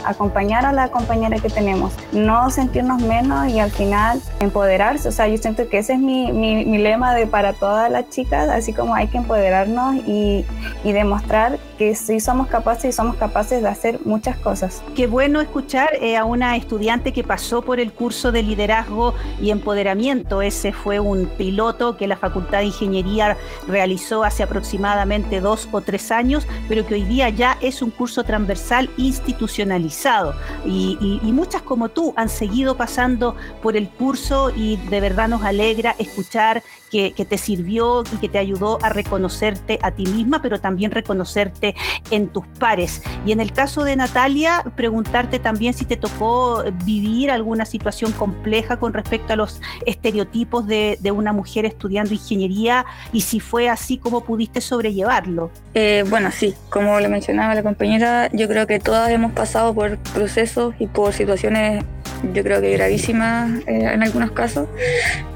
acompañar 0.05 0.65
a 0.65 0.73
la 0.73 0.89
compañera 0.89 1.39
que 1.39 1.51
tenemos, 1.51 1.93
no 2.13 2.51
sentirnos 2.51 3.01
menos 3.03 3.49
y 3.49 3.61
al 3.61 3.71
final 3.71 4.21
empoderarse, 4.41 5.09
o 5.09 5.13
sea, 5.13 5.29
yo 5.29 5.37
siento 5.37 5.69
que 5.69 5.79
ese 5.79 5.95
es 5.95 5.99
mi, 5.99 6.33
mi, 6.33 6.65
mi 6.65 6.79
lema 6.89 7.15
de 7.15 7.27
para 7.27 7.53
todas 7.53 7.91
las 7.91 8.09
chicas, 8.09 8.49
así 8.49 8.73
como 8.73 8.95
hay 8.95 9.09
que 9.09 9.19
empoderarnos 9.19 9.97
y, 10.07 10.45
y 10.85 10.93
demostrar 10.93 11.59
que 11.79 11.95
sí 11.95 12.19
somos 12.19 12.49
capaces 12.49 12.87
y 12.87 12.93
somos 12.93 13.17
capaces 13.17 13.63
de 13.63 13.69
hacer 13.69 14.01
muchas 14.05 14.37
cosas. 14.39 14.83
Qué 14.97 15.07
bueno 15.07 15.41
escuchar 15.41 15.91
eh, 16.01 16.17
a 16.17 16.25
una 16.25 16.57
estudiante 16.57 17.13
que 17.13 17.23
pasó 17.23 17.63
por 17.63 17.79
el 17.79 17.93
curso 17.93 18.33
de 18.33 18.43
liderazgo 18.43 19.15
y 19.41 19.51
empoderamiento. 19.51 20.43
Ese 20.43 20.73
fue 20.73 20.99
un 20.99 21.27
piloto 21.27 21.97
que 21.97 22.09
la 22.09 22.17
Facultad 22.17 22.59
de 22.59 22.67
Ingeniería 22.67 23.37
realizó 23.69 24.25
hace 24.25 24.43
aproximadamente 24.43 25.41
dos 25.41 25.69
o 25.71 25.81
tres 25.81 26.11
años, 26.11 26.47
pero 26.69 26.85
que 26.85 26.95
hoy 26.95 27.05
día 27.05 27.29
ya 27.29 27.57
es 27.61 27.81
un 27.81 27.91
curso 27.91 28.25
transversal 28.25 28.91
institucionalizado. 28.97 30.35
Y, 30.67 30.99
y, 31.01 31.21
y 31.27 31.33
muchas 31.33 31.63
como 31.63 31.89
tú 31.89 32.13
han 32.17 32.29
seguido 32.29 32.77
pasando 32.77 33.37
por 33.63 33.77
el 33.77 33.89
curso 33.89 34.51
y 34.55 34.77
de 34.77 35.01
verdad 35.01 35.29
nos 35.29 35.45
alegra 35.45 35.95
escuchar 35.99 36.63
que, 36.91 37.13
te 37.29 37.39
sirvió 37.39 38.05
y 38.13 38.17
que 38.17 38.29
te 38.29 38.39
ayudó 38.39 38.79
a 38.83 38.89
reconocerte 38.89 39.79
a 39.83 39.91
ti 39.91 40.07
misma, 40.07 40.41
pero 40.41 40.61
también 40.61 40.91
reconocerte 40.91 41.75
en 42.11 42.29
tus 42.29 42.47
pares. 42.59 43.03
Y 43.27 43.33
en 43.33 43.41
el 43.41 43.53
caso 43.53 43.85
de 43.85 43.97
Natalia, 43.97 44.65
preguntarte 44.77 45.39
también 45.39 45.75
si 45.75 45.85
te 45.85 45.97
tocó 45.97 46.65
vivir 46.85 47.31
alguna 47.31 47.65
situación 47.65 48.13
compleja 48.13 48.79
con 48.79 48.93
respecto 48.93 49.33
a 49.33 49.37
los 49.37 49.61
estereotipos 49.87 50.67
de, 50.67 50.99
de 51.01 51.11
una 51.11 51.33
mujer 51.33 51.67
estudiando 51.67 52.15
ingeniería 52.15 52.87
y 53.13 53.23
si 53.23 53.41
fue 53.41 53.69
así, 53.69 53.99
¿cómo 53.99 54.23
pudiste 54.23 54.61
sobrellevarlo? 54.61 55.51
Eh, 55.75 56.05
bueno, 56.09 56.31
sí, 56.31 56.55
como 56.71 56.99
le 57.01 57.09
mencionaba 57.09 57.55
la 57.55 57.63
compañera, 57.63 58.31
yo 58.33 58.49
creo 58.49 58.67
que 58.67 58.79
todas 58.79 59.11
hemos 59.11 59.33
pasado 59.33 59.75
por 59.75 59.99
procesos 59.99 60.75
y 60.79 60.87
por 60.87 61.13
situaciones 61.13 61.85
yo 62.33 62.43
creo 62.43 62.61
que 62.61 62.73
gravísimas 62.73 63.61
eh, 63.67 63.91
en 63.93 64.03
algunos 64.03 64.33
casos. 64.33 64.69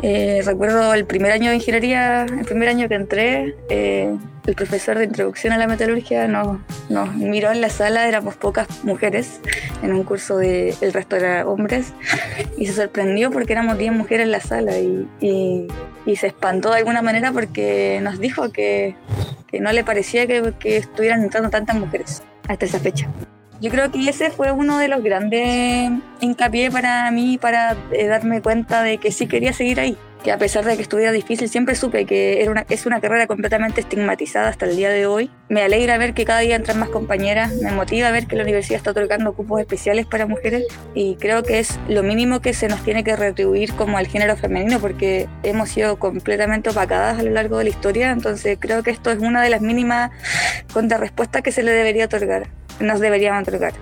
Eh, 0.02 0.42
recuerdo 0.44 0.94
el 0.94 1.04
primer 1.04 1.32
año 1.32 1.50
de 1.50 1.56
ingeniería, 1.56 2.24
el 2.24 2.44
primer 2.44 2.68
año 2.68 2.88
que 2.88 2.94
entré, 2.94 3.54
eh, 3.68 4.14
el 4.46 4.54
profesor 4.54 4.98
de 4.98 5.04
introducción 5.04 5.52
a 5.52 5.58
la 5.58 5.66
metalurgia 5.68 6.26
nos, 6.26 6.58
nos, 6.88 7.14
miró 7.14 7.52
en 7.52 7.60
la 7.60 7.70
sala, 7.70 8.08
éramos 8.08 8.34
pocas 8.34 8.66
mujeres 8.84 9.40
en 9.82 9.92
un 9.92 10.02
curso 10.02 10.36
de 10.38 10.74
el 10.80 10.92
resto 10.92 11.16
eran 11.16 11.46
hombres, 11.46 11.92
y 12.56 12.66
se 12.66 12.72
sorprendió 12.72 13.30
porque 13.30 13.52
éramos 13.52 13.78
10 13.78 13.92
mujeres 13.92 14.24
en 14.24 14.32
la 14.32 14.40
sala 14.40 14.78
y, 14.78 15.08
y, 15.20 15.68
y, 16.06 16.16
se 16.16 16.26
espantó 16.26 16.70
de 16.72 16.78
alguna 16.78 17.02
manera 17.02 17.30
porque 17.30 18.00
nos 18.02 18.18
dijo 18.18 18.50
que, 18.50 18.96
que 19.46 19.60
no 19.60 19.70
le 19.72 19.84
parecía 19.84 20.26
que, 20.26 20.54
que 20.58 20.78
estuvieran 20.78 21.22
entrando 21.22 21.50
tantas 21.50 21.76
mujeres 21.76 22.22
hasta 22.48 22.66
esa 22.66 22.80
fecha. 22.80 23.08
Yo 23.62 23.70
creo 23.70 23.92
que 23.92 24.08
ese 24.08 24.32
fue 24.32 24.50
uno 24.50 24.78
de 24.78 24.88
los 24.88 25.04
grandes 25.04 25.92
hincapié 26.20 26.68
para 26.72 27.08
mí 27.12 27.38
para 27.38 27.76
eh, 27.92 28.08
darme 28.08 28.42
cuenta 28.42 28.82
de 28.82 28.98
que 28.98 29.12
sí 29.12 29.28
quería 29.28 29.52
seguir 29.52 29.78
ahí. 29.78 29.96
Que 30.24 30.32
a 30.32 30.38
pesar 30.38 30.64
de 30.64 30.74
que 30.74 30.82
estuviera 30.82 31.12
difícil, 31.12 31.48
siempre 31.48 31.76
supe 31.76 32.04
que 32.04 32.42
era 32.42 32.50
una, 32.50 32.66
es 32.68 32.86
una 32.86 33.00
carrera 33.00 33.28
completamente 33.28 33.80
estigmatizada 33.80 34.48
hasta 34.48 34.66
el 34.66 34.76
día 34.76 34.90
de 34.90 35.06
hoy. 35.06 35.30
Me 35.48 35.62
alegra 35.62 35.96
ver 35.96 36.12
que 36.12 36.24
cada 36.24 36.40
día 36.40 36.56
entran 36.56 36.80
más 36.80 36.88
compañeras, 36.88 37.54
me 37.54 37.70
motiva 37.70 38.10
ver 38.10 38.26
que 38.26 38.34
la 38.34 38.42
universidad 38.42 38.78
está 38.78 38.90
otorgando 38.90 39.32
cupos 39.32 39.60
especiales 39.60 40.06
para 40.06 40.26
mujeres 40.26 40.64
y 40.92 41.14
creo 41.16 41.44
que 41.44 41.60
es 41.60 41.78
lo 41.88 42.02
mínimo 42.02 42.40
que 42.40 42.54
se 42.54 42.66
nos 42.66 42.82
tiene 42.82 43.04
que 43.04 43.14
retribuir 43.14 43.74
como 43.74 43.96
al 43.96 44.08
género 44.08 44.36
femenino 44.36 44.80
porque 44.80 45.28
hemos 45.44 45.68
sido 45.68 46.00
completamente 46.00 46.70
opacadas 46.70 47.20
a 47.20 47.22
lo 47.22 47.30
largo 47.30 47.58
de 47.58 47.64
la 47.64 47.70
historia, 47.70 48.10
entonces 48.10 48.58
creo 48.60 48.82
que 48.82 48.90
esto 48.90 49.12
es 49.12 49.20
una 49.20 49.40
de 49.40 49.50
las 49.50 49.60
mínimas 49.60 50.10
contrarrespuestas 50.72 51.42
que 51.42 51.52
se 51.52 51.62
le 51.62 51.70
debería 51.70 52.06
otorgar 52.06 52.48
nos 52.80 53.00
deberíamos 53.00 53.40
entregar. 53.40 53.72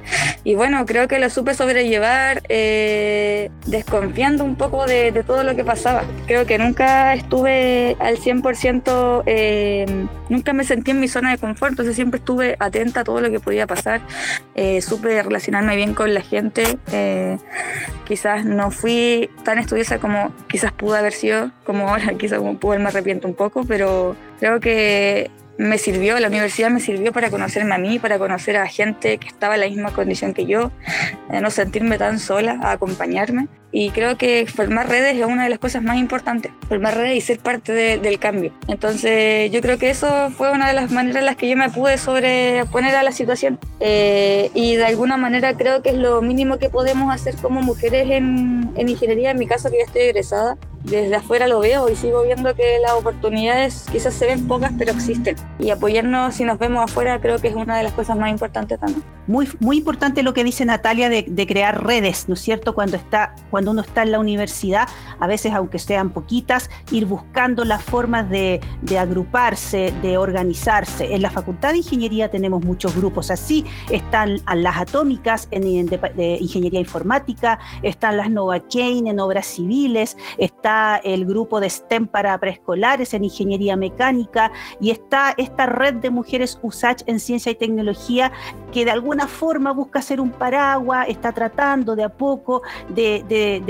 Y 0.45 0.55
bueno, 0.55 0.87
creo 0.87 1.07
que 1.07 1.19
lo 1.19 1.29
supe 1.29 1.55
sobrellevar 1.55 2.43
eh, 2.49 3.51
desconfiando 3.67 4.45
un 4.45 4.57
poco 4.57 4.87
de, 4.87 5.13
de, 5.13 5.23
todo 5.23 5.45
lo 5.45 5.55
que 5.55 5.65
pasaba. 5.65 6.05
Creo 6.27 6.47
que 6.47 6.59
nunca 6.59 7.15
estuve 7.15 7.97
al 8.01 8.17
100%, 8.17 9.23
eh, 9.27 10.07
nunca 10.29 10.53
me 10.53 10.65
sentí 10.65 10.93
en 10.93 11.01
mi 11.01 11.09
zona 11.09 11.31
de 11.31 11.39
confort, 11.39 11.73
entonces 11.73 11.95
siempre 11.95 12.19
estuve 12.19 12.57
atenta 12.59 13.01
a 13.01 13.05
todo 13.05 13.21
lo 13.21 13.31
que 13.31 13.41
podía 13.41 13.67
pasar. 13.67 14.01
Eh, 14.55 14.81
supe 14.81 15.23
relacionarme 15.23 15.77
bien 15.77 15.95
con 15.95 16.15
la 16.15 16.23
gente. 16.23 16.79
Eh, 16.93 17.39
quizás 18.05 18.45
no 18.45 18.71
fui 18.71 19.31
tan 19.45 19.59
estudiosa 19.59 19.99
como 19.99 20.33
quizás 20.49 20.73
pude 20.73 20.99
haber 20.99 21.13
sido, 21.13 21.51
como 21.65 21.89
ahora, 21.89 22.15
quizás 22.19 22.39
como 22.39 22.59
pude, 22.59 22.79
me 22.79 22.89
arrepiento 22.89 23.29
un 23.29 23.35
poco, 23.35 23.65
pero 23.65 24.17
creo 24.39 24.59
que 24.61 25.31
me 25.61 25.77
sirvió, 25.77 26.19
la 26.19 26.29
universidad 26.29 26.71
me 26.71 26.81
sirvió 26.81 27.13
para 27.13 27.31
conocerme 27.31 27.75
a 27.75 27.79
mí, 27.79 27.99
para 27.99 28.19
conocer 28.19 28.57
a 28.57 28.67
gente 28.67 29.19
que 29.19 29.29
estaba 29.29 29.55
en 29.57 29.61
la 29.61 29.67
misma 29.69 29.93
condición 29.93 30.33
que 30.33 30.47
yo, 30.47 30.73
no 31.29 31.51
sentirme 31.51 31.99
tan 31.99 32.19
sola, 32.19 32.59
a 32.63 32.73
acompañarme. 32.73 33.47
Y 33.73 33.91
creo 33.91 34.17
que 34.17 34.47
formar 34.47 34.89
redes 34.89 35.17
es 35.17 35.25
una 35.25 35.45
de 35.45 35.51
las 35.51 35.59
cosas 35.59 35.83
más 35.83 35.97
importantes, 35.97 36.53
formar 36.69 36.97
redes 36.97 37.17
y 37.17 37.21
ser 37.21 37.39
parte 37.39 37.73
del 37.73 38.19
cambio. 38.19 38.53
Entonces 38.67 39.51
yo 39.53 39.61
creo 39.61 39.79
que 39.79 39.91
eso 39.91 40.31
fue 40.31 40.51
una 40.51 40.67
de 40.69 40.75
las 40.75 40.91
maneras 40.91 41.21
en 41.21 41.27
las 41.27 41.37
que 41.37 41.49
yo 41.49 41.57
me 41.57 41.71
pude 41.71 41.97
sobreponer 41.99 42.95
a 42.97 43.03
la 43.03 43.13
situación. 43.13 43.59
Eh, 43.79 44.51
y 44.55 44.77
de 44.77 44.85
alguna 44.85 45.17
manera 45.17 45.57
creo 45.57 45.83
que 45.83 45.91
es 45.91 45.97
lo 45.97 46.21
mínimo 46.21 46.59
que 46.59 46.69
podemos 46.69 47.15
hacer 47.15 47.37
como 47.37 47.63
mujeres 47.63 48.11
en, 48.11 48.73
en 48.77 48.89
ingeniería, 48.89 49.31
en 49.31 49.39
mi 49.39 49.47
caso 49.47 49.71
que 49.71 49.79
ya 49.79 49.85
estoy 49.85 50.03
egresada, 50.03 50.57
desde 50.83 51.15
afuera 51.15 51.47
lo 51.47 51.61
veo 51.61 51.89
y 51.91 51.97
sigo 51.97 52.23
viendo 52.23 52.55
que 52.55 52.79
las 52.81 52.93
oportunidades 52.93 53.87
quizás 53.93 54.15
se 54.15 54.27
ven 54.27 54.47
pocas, 54.49 54.73
pero 54.79 54.93
existen. 54.93 55.37
Y 55.59 55.71
apoyarnos 55.71 56.35
si 56.35 56.45
nos 56.45 56.59
vemos 56.59 56.85
afuera 56.85 57.21
creo 57.21 57.39
que 57.39 57.49
es 57.49 57.55
una 57.55 57.77
de 57.77 57.85
las 57.85 57.93
cosas 57.93 58.17
más 58.17 58.31
importantes 58.31 58.79
también. 58.79 59.03
Muy, 59.27 59.49
muy 59.61 59.79
importante 59.79 60.23
lo 60.23 60.33
que 60.33 60.43
dice 60.43 60.65
Natalia 60.65 61.09
de, 61.09 61.25
de, 61.29 61.47
crear 61.47 61.85
redes, 61.85 62.29
¿no 62.29 62.35
es 62.35 62.41
cierto? 62.41 62.75
Cuando, 62.75 62.97
está, 62.97 63.35
cuando 63.51 63.60
uno 63.69 63.83
está 63.83 64.03
en 64.03 64.13
la 64.13 64.19
universidad, 64.19 64.89
a 65.19 65.27
veces 65.27 65.53
aunque 65.53 65.79
sean 65.79 66.11
poquitas, 66.11 66.71
ir 66.91 67.07
buscando 67.07 67.65
las 67.65 67.83
formas 67.83 68.29
de, 68.31 68.61
agruparse, 68.99 69.93
de 70.03 70.19
organizarse. 70.19 71.15
En 71.15 71.23
la 71.23 71.31
Facultad 71.31 71.73
de 71.73 71.79
Ingeniería 71.79 72.31
tenemos 72.31 72.65
muchos 72.65 72.95
grupos 72.97 73.31
así, 73.31 73.65
están 73.91 74.41
las 74.55 74.77
atómicas 74.77 75.49
en, 75.51 75.87
de, 75.87 76.39
Ingeniería 76.41 76.81
Informática, 76.81 77.59
están 77.83 78.17
las 78.17 78.31
Nova 78.31 78.67
Chain 78.69 79.07
en 79.07 79.21
obras 79.21 79.47
civiles, 79.47 80.17
está 80.39 80.97
el 81.03 81.27
grupo 81.27 81.61
de 81.61 81.71
STEM 81.71 82.07
para 82.07 82.39
preescolares 82.39 83.15
en 83.15 83.25
ingeniería 83.25 83.77
mecánica 83.77 84.53
y 84.81 84.91
está 84.91 85.35
esta 85.37 85.67
red 85.67 85.95
de 85.95 86.11
mujeres 86.11 86.59
USACH 86.63 87.03
en 87.07 87.21
ciencia 87.21 87.53
y 87.53 87.55
tecnología 87.55 88.33
que 88.73 88.85
de 88.85 88.91
alguna 88.91 89.27
forma 89.27 89.73
busca 89.73 90.03
ser 90.03 90.21
un 90.21 90.31
paraguas, 90.31 91.07
está 91.09 91.33
tratando 91.33 91.97
de 91.97 92.05
a 92.05 92.09
poco 92.09 92.63
de, 92.89 93.25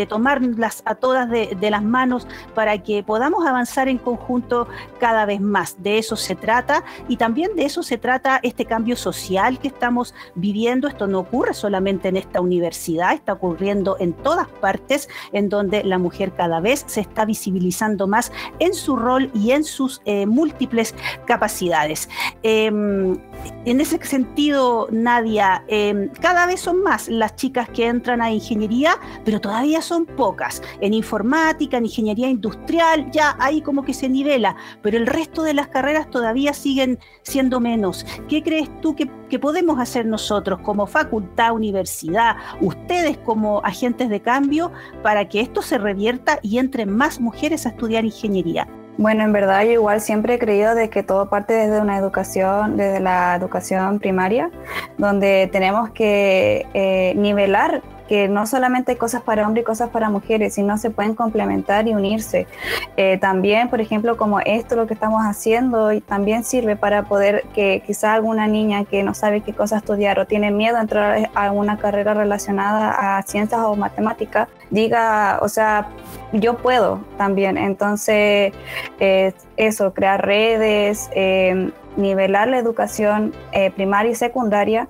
tomarlas 0.08 0.82
a 0.84 0.94
todas 0.94 1.28
de, 1.30 1.56
de, 1.58 1.70
las 1.70 1.82
manos 1.82 2.26
para 2.54 2.82
que 2.82 3.02
podamos 3.02 3.46
avanzar 3.46 3.88
en 3.88 3.98
conjunto 3.98 4.68
cada 4.98 5.26
vez 5.26 5.40
más. 5.40 5.82
De 5.82 5.98
eso 5.98 6.16
se 6.16 6.34
trata 6.34 6.84
y 7.08 7.16
también 7.16 7.54
de 7.56 7.64
eso 7.64 7.82
se 7.82 7.98
trata 7.98 8.40
este 8.42 8.64
cambio 8.64 8.96
social 8.96 9.58
que 9.58 9.68
estamos 9.68 10.14
viviendo. 10.34 10.88
Esto 10.88 11.06
no 11.06 11.20
ocurre 11.20 11.54
solamente 11.54 12.08
en 12.08 12.16
esta 12.16 12.40
universidad, 12.40 13.14
está 13.14 13.34
ocurriendo 13.34 13.96
en 14.00 14.12
todas 14.12 14.48
partes 14.48 15.08
en 15.32 15.48
donde 15.48 15.84
la 15.84 15.98
mujer 15.98 16.32
cada 16.34 16.60
vez 16.60 16.84
se 16.86 17.00
está 17.00 17.24
visibilizando 17.24 18.06
más 18.06 18.32
en 18.58 18.74
su 18.74 18.96
rol 18.96 19.30
y 19.34 19.52
en 19.52 19.64
sus 19.64 20.02
eh, 20.04 20.26
múltiples 20.26 20.94
capacidades. 21.26 22.08
Em, 22.42 23.18
en 23.64 23.80
ese 23.80 24.02
sentido, 24.04 24.88
Nadia, 24.90 25.64
em, 25.68 26.08
cada 26.20 26.46
vez 26.46 26.60
son 26.60 26.82
más 26.82 27.08
las 27.08 27.36
chicas 27.36 27.68
que 27.68 27.86
entran 27.86 28.22
a 28.22 28.30
ingeniería, 28.30 28.98
pero 29.24 29.40
todavía 29.40 29.69
son 29.80 30.06
pocas. 30.06 30.62
En 30.80 30.92
informática, 30.94 31.76
en 31.76 31.84
ingeniería 31.84 32.28
industrial, 32.28 33.10
ya 33.10 33.36
ahí 33.38 33.62
como 33.62 33.84
que 33.84 33.94
se 33.94 34.08
nivela, 34.08 34.56
pero 34.82 34.96
el 34.96 35.06
resto 35.06 35.42
de 35.42 35.54
las 35.54 35.68
carreras 35.68 36.10
todavía 36.10 36.52
siguen 36.52 36.98
siendo 37.22 37.60
menos. 37.60 38.04
¿Qué 38.28 38.42
crees 38.42 38.68
tú 38.80 38.96
que, 38.96 39.08
podemos 39.38 39.78
hacer 39.78 40.06
nosotros 40.06 40.60
como 40.60 40.86
facultad, 40.86 41.52
universidad, 41.52 42.36
ustedes 42.60 43.16
como 43.18 43.60
agentes 43.64 44.08
de 44.08 44.20
cambio, 44.20 44.72
para 45.02 45.28
que 45.28 45.40
esto 45.40 45.62
se 45.62 45.78
revierta 45.78 46.40
y 46.42 46.58
entre 46.58 46.84
más 46.84 47.20
mujeres 47.20 47.64
a 47.64 47.70
estudiar 47.70 48.04
ingeniería? 48.04 48.66
Bueno, 48.98 49.24
en 49.24 49.32
verdad 49.32 49.64
yo 49.64 49.70
igual 49.70 50.00
siempre 50.02 50.34
he 50.34 50.38
creído 50.38 50.74
de 50.74 50.90
que 50.90 51.02
todo 51.02 51.30
parte 51.30 51.54
desde 51.54 51.80
una 51.80 51.96
educación, 51.96 52.76
desde 52.76 53.00
la 53.00 53.34
educación 53.34 53.98
primaria, 53.98 54.50
donde 54.98 55.48
tenemos 55.50 55.90
que 55.90 56.66
eh, 56.74 57.14
nivelar 57.16 57.82
que 58.10 58.26
no 58.26 58.44
solamente 58.44 58.90
hay 58.90 58.98
cosas 58.98 59.22
para 59.22 59.46
hombres 59.46 59.62
y 59.62 59.64
cosas 59.64 59.90
para 59.90 60.10
mujeres, 60.10 60.54
sino 60.54 60.76
se 60.78 60.90
pueden 60.90 61.14
complementar 61.14 61.86
y 61.86 61.94
unirse. 61.94 62.48
Eh, 62.96 63.18
también, 63.18 63.70
por 63.70 63.80
ejemplo, 63.80 64.16
como 64.16 64.40
esto 64.40 64.74
lo 64.74 64.88
que 64.88 64.94
estamos 64.94 65.22
haciendo 65.22 65.92
y 65.92 66.00
también 66.00 66.42
sirve 66.42 66.74
para 66.74 67.04
poder 67.04 67.44
que 67.54 67.84
quizá 67.86 68.12
alguna 68.14 68.48
niña 68.48 68.84
que 68.84 69.04
no 69.04 69.14
sabe 69.14 69.42
qué 69.42 69.52
cosa 69.52 69.76
estudiar 69.76 70.18
o 70.18 70.26
tiene 70.26 70.50
miedo 70.50 70.76
a 70.76 70.80
entrar 70.80 71.30
a 71.36 71.52
una 71.52 71.78
carrera 71.78 72.12
relacionada 72.12 73.16
a 73.16 73.22
ciencias 73.22 73.60
o 73.60 73.76
matemáticas, 73.76 74.48
diga, 74.70 75.38
o 75.40 75.48
sea, 75.48 75.86
yo 76.32 76.56
puedo 76.56 76.98
también. 77.16 77.56
Entonces, 77.58 78.52
eh, 78.98 79.32
eso, 79.56 79.94
crear 79.94 80.26
redes, 80.26 81.10
eh, 81.14 81.70
nivelar 81.96 82.48
la 82.48 82.58
educación 82.58 83.32
eh, 83.52 83.70
primaria 83.70 84.12
y 84.12 84.14
secundaria. 84.14 84.88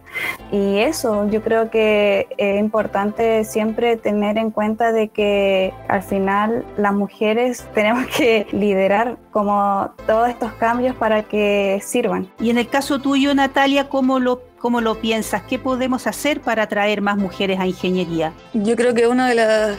Y 0.53 0.79
eso, 0.79 1.29
yo 1.29 1.43
creo 1.43 1.71
que 1.71 2.29
es 2.37 2.61
importante 2.61 3.45
siempre 3.45 3.97
tener 3.97 4.39
en 4.39 4.51
cuenta 4.51 4.93
de 4.93 5.09
que 5.09 5.73
al 5.89 6.03
final 6.03 6.65
las 6.77 6.93
mujeres 6.93 7.67
tenemos 7.75 8.07
que 8.07 8.47
liderar 8.53 9.17
como 9.33 9.91
todos 10.07 10.29
estos 10.29 10.53
cambios 10.55 10.95
para 10.97 11.23
que 11.23 11.81
sirvan. 11.85 12.29
Y 12.41 12.51
en 12.51 12.59
el 12.59 12.69
caso 12.69 13.01
tuyo, 13.01 13.35
Natalia, 13.35 13.89
¿cómo 13.89 14.19
lo 14.19 14.51
¿Cómo 14.61 14.83
lo 14.83 15.01
piensas? 15.01 15.43
¿Qué 15.45 15.59
podemos 15.59 16.07
hacer 16.07 16.43
para 16.43 16.65
atraer 16.65 17.01
más 17.01 17.17
mujeres 17.17 17.59
a 17.59 17.67
ingeniería? 17.67 18.35
Yo 18.53 18.77
creo 18.77 18.93
que 18.93 19.07
una 19.07 19.27
de 19.27 19.35
las 19.35 19.79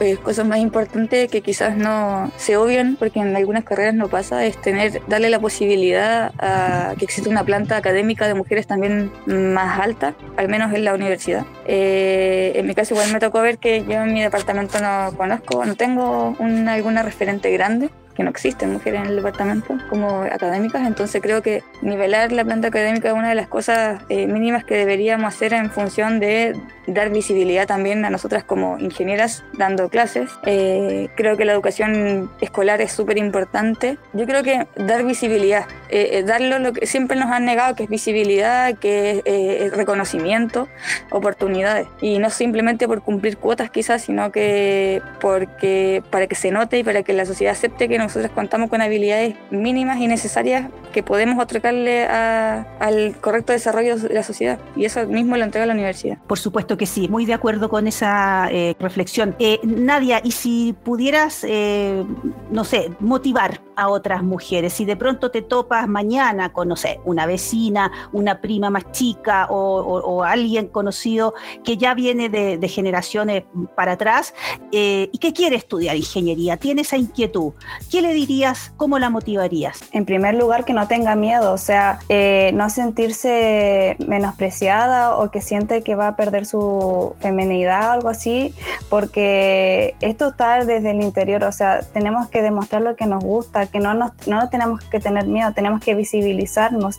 eh, 0.00 0.16
cosas 0.22 0.46
más 0.46 0.58
importantes 0.58 1.30
que 1.30 1.40
quizás 1.40 1.76
no 1.76 2.30
se 2.36 2.56
obvian, 2.56 2.96
porque 2.98 3.20
en 3.20 3.34
algunas 3.34 3.64
carreras 3.64 3.94
no 3.94 4.08
pasa, 4.08 4.44
es 4.44 4.60
tener, 4.60 5.02
darle 5.06 5.30
la 5.30 5.40
posibilidad 5.40 6.32
a 6.38 6.94
que 6.98 7.04
exista 7.04 7.30
una 7.30 7.44
planta 7.44 7.76
académica 7.76 8.28
de 8.28 8.34
mujeres 8.34 8.66
también 8.66 9.10
más 9.26 9.80
alta, 9.80 10.14
al 10.36 10.48
menos 10.48 10.72
en 10.74 10.84
la 10.84 10.94
universidad. 10.94 11.44
Eh, 11.66 12.52
en 12.56 12.66
mi 12.66 12.74
caso 12.74 12.94
igual 12.94 13.12
me 13.12 13.20
tocó 13.20 13.40
ver 13.40 13.58
que 13.58 13.84
yo 13.84 14.02
en 14.02 14.12
mi 14.12 14.22
departamento 14.22 14.78
no 14.80 15.16
conozco, 15.16 15.64
no 15.64 15.74
tengo 15.74 16.36
una, 16.38 16.74
alguna 16.74 17.02
referente 17.02 17.50
grande 17.50 17.90
que 18.16 18.22
no 18.22 18.30
existen 18.30 18.72
mujeres 18.72 19.02
en 19.02 19.06
el 19.08 19.16
departamento 19.16 19.76
como 19.88 20.22
académicas, 20.22 20.86
entonces 20.86 21.20
creo 21.22 21.42
que 21.42 21.62
nivelar 21.82 22.32
la 22.32 22.44
planta 22.44 22.68
académica 22.68 23.08
es 23.08 23.14
una 23.14 23.28
de 23.28 23.34
las 23.34 23.48
cosas 23.48 24.02
eh, 24.08 24.26
mínimas 24.26 24.64
que 24.64 24.74
deberíamos 24.74 25.34
hacer 25.34 25.52
en 25.52 25.70
función 25.70 26.18
de 26.18 26.58
dar 26.86 27.10
visibilidad 27.10 27.66
también 27.66 28.04
a 28.04 28.10
nosotras 28.10 28.44
como 28.44 28.78
ingenieras 28.78 29.44
dando 29.52 29.88
clases. 29.88 30.30
Eh, 30.44 31.08
creo 31.16 31.36
que 31.36 31.44
la 31.44 31.52
educación 31.52 32.30
escolar 32.40 32.80
es 32.80 32.92
súper 32.92 33.18
importante. 33.18 33.98
Yo 34.12 34.24
creo 34.24 34.42
que 34.42 34.66
dar 34.76 35.04
visibilidad, 35.04 35.66
eh, 35.88 36.22
darlo 36.24 36.58
lo 36.58 36.72
que 36.72 36.86
siempre 36.86 37.18
nos 37.18 37.30
han 37.30 37.44
negado, 37.44 37.74
que 37.74 37.82
es 37.82 37.88
visibilidad, 37.88 38.74
que 38.78 39.22
es 39.26 39.72
reconocimiento, 39.76 40.68
oportunidades, 41.10 41.88
y 42.00 42.18
no 42.18 42.30
simplemente 42.30 42.86
por 42.86 43.02
cumplir 43.02 43.36
cuotas 43.36 43.70
quizás, 43.70 44.02
sino 44.02 44.30
que 44.30 45.02
porque 45.20 46.02
para 46.10 46.28
que 46.28 46.36
se 46.36 46.50
note 46.50 46.78
y 46.78 46.84
para 46.84 47.02
que 47.02 47.12
la 47.12 47.26
sociedad 47.26 47.52
acepte 47.52 47.88
que 47.88 47.98
nosotros 48.06 48.30
contamos 48.32 48.70
con 48.70 48.80
habilidades 48.80 49.34
mínimas 49.50 49.98
y 49.98 50.06
necesarias 50.06 50.70
que 50.92 51.02
podemos 51.02 51.42
otorgarle 51.42 52.06
al 52.06 53.16
correcto 53.20 53.52
desarrollo 53.52 53.98
de 53.98 54.14
la 54.14 54.22
sociedad. 54.22 54.58
Y 54.76 54.86
eso 54.86 55.06
mismo 55.06 55.36
lo 55.36 55.44
entrega 55.44 55.66
la 55.66 55.74
universidad. 55.74 56.16
Por 56.26 56.38
supuesto 56.38 56.78
que 56.78 56.86
sí, 56.86 57.08
muy 57.08 57.26
de 57.26 57.34
acuerdo 57.34 57.68
con 57.68 57.86
esa 57.86 58.48
eh, 58.50 58.74
reflexión. 58.80 59.36
Eh, 59.38 59.60
Nadia, 59.62 60.22
y 60.24 60.30
si 60.30 60.74
pudieras, 60.84 61.44
eh, 61.46 62.02
no 62.50 62.64
sé, 62.64 62.90
motivar 63.00 63.60
a 63.76 63.88
otras 63.88 64.22
mujeres, 64.22 64.72
si 64.72 64.86
de 64.86 64.96
pronto 64.96 65.30
te 65.30 65.42
topas 65.42 65.86
mañana 65.86 66.52
con, 66.52 66.68
no 66.68 66.76
sé, 66.76 66.98
una 67.04 67.26
vecina, 67.26 67.92
una 68.12 68.40
prima 68.40 68.70
más 68.70 68.90
chica 68.92 69.48
o, 69.50 70.24
alguien 70.24 70.68
conocido 70.68 71.34
que 71.62 71.76
ya 71.76 71.92
viene 71.92 72.30
de, 72.30 72.56
de 72.56 72.68
generaciones 72.68 73.44
para 73.74 73.92
atrás 73.92 74.32
y 74.70 75.18
que 75.18 75.34
quiere 75.34 75.56
estudiar 75.56 75.94
ingeniería, 75.94 76.56
tiene 76.56 76.82
esa 76.82 76.96
inquietud, 76.96 77.52
¿qué 77.90 77.95
le 78.00 78.12
dirías? 78.12 78.72
¿Cómo 78.76 78.98
la 78.98 79.10
motivarías? 79.10 79.80
En 79.92 80.04
primer 80.04 80.34
lugar, 80.34 80.64
que 80.64 80.72
no 80.72 80.88
tenga 80.88 81.14
miedo, 81.14 81.52
o 81.52 81.58
sea, 81.58 81.98
eh, 82.08 82.50
no 82.54 82.70
sentirse 82.70 83.96
menospreciada 84.06 85.16
o 85.16 85.30
que 85.30 85.40
siente 85.40 85.82
que 85.82 85.94
va 85.94 86.08
a 86.08 86.16
perder 86.16 86.46
su 86.46 87.14
feminidad 87.20 87.88
o 87.88 87.92
algo 87.92 88.08
así, 88.08 88.54
porque 88.88 89.94
esto 90.00 90.28
está 90.28 90.64
desde 90.64 90.90
el 90.90 91.02
interior, 91.02 91.44
o 91.44 91.52
sea, 91.52 91.80
tenemos 91.80 92.28
que 92.28 92.42
demostrar 92.42 92.82
lo 92.82 92.96
que 92.96 93.06
nos 93.06 93.22
gusta, 93.22 93.66
que 93.66 93.80
no, 93.80 93.94
nos, 93.94 94.12
no 94.26 94.48
tenemos 94.48 94.82
que 94.84 95.00
tener 95.00 95.26
miedo, 95.26 95.52
tenemos 95.54 95.80
que 95.80 95.94
visibilizarnos, 95.94 96.98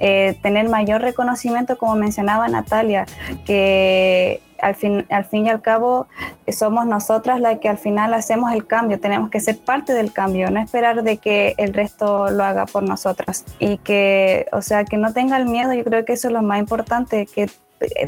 eh, 0.00 0.38
tener 0.42 0.68
mayor 0.68 1.00
reconocimiento, 1.00 1.78
como 1.78 1.94
mencionaba 1.94 2.48
Natalia, 2.48 3.06
que 3.44 4.40
al 4.62 4.74
fin, 4.74 5.04
al 5.10 5.24
fin 5.24 5.46
y 5.46 5.50
al 5.50 5.60
cabo 5.60 6.06
somos 6.50 6.86
nosotras 6.86 7.40
las 7.40 7.58
que 7.58 7.68
al 7.68 7.78
final 7.78 8.14
hacemos 8.14 8.52
el 8.52 8.66
cambio, 8.66 8.98
tenemos 8.98 9.28
que 9.28 9.40
ser 9.40 9.58
parte 9.58 9.92
del 9.92 10.12
cambio, 10.12 10.50
no 10.50 10.60
esperar 10.60 11.02
de 11.02 11.18
que 11.18 11.54
el 11.58 11.74
resto 11.74 12.30
lo 12.30 12.44
haga 12.44 12.64
por 12.66 12.82
nosotras. 12.82 13.44
Y 13.58 13.78
que, 13.78 14.46
o 14.52 14.62
sea, 14.62 14.84
que 14.84 14.96
no 14.96 15.12
tenga 15.12 15.36
el 15.36 15.46
miedo, 15.46 15.72
yo 15.74 15.84
creo 15.84 16.04
que 16.04 16.14
eso 16.14 16.28
es 16.28 16.34
lo 16.34 16.42
más 16.42 16.60
importante, 16.60 17.26
que 17.26 17.50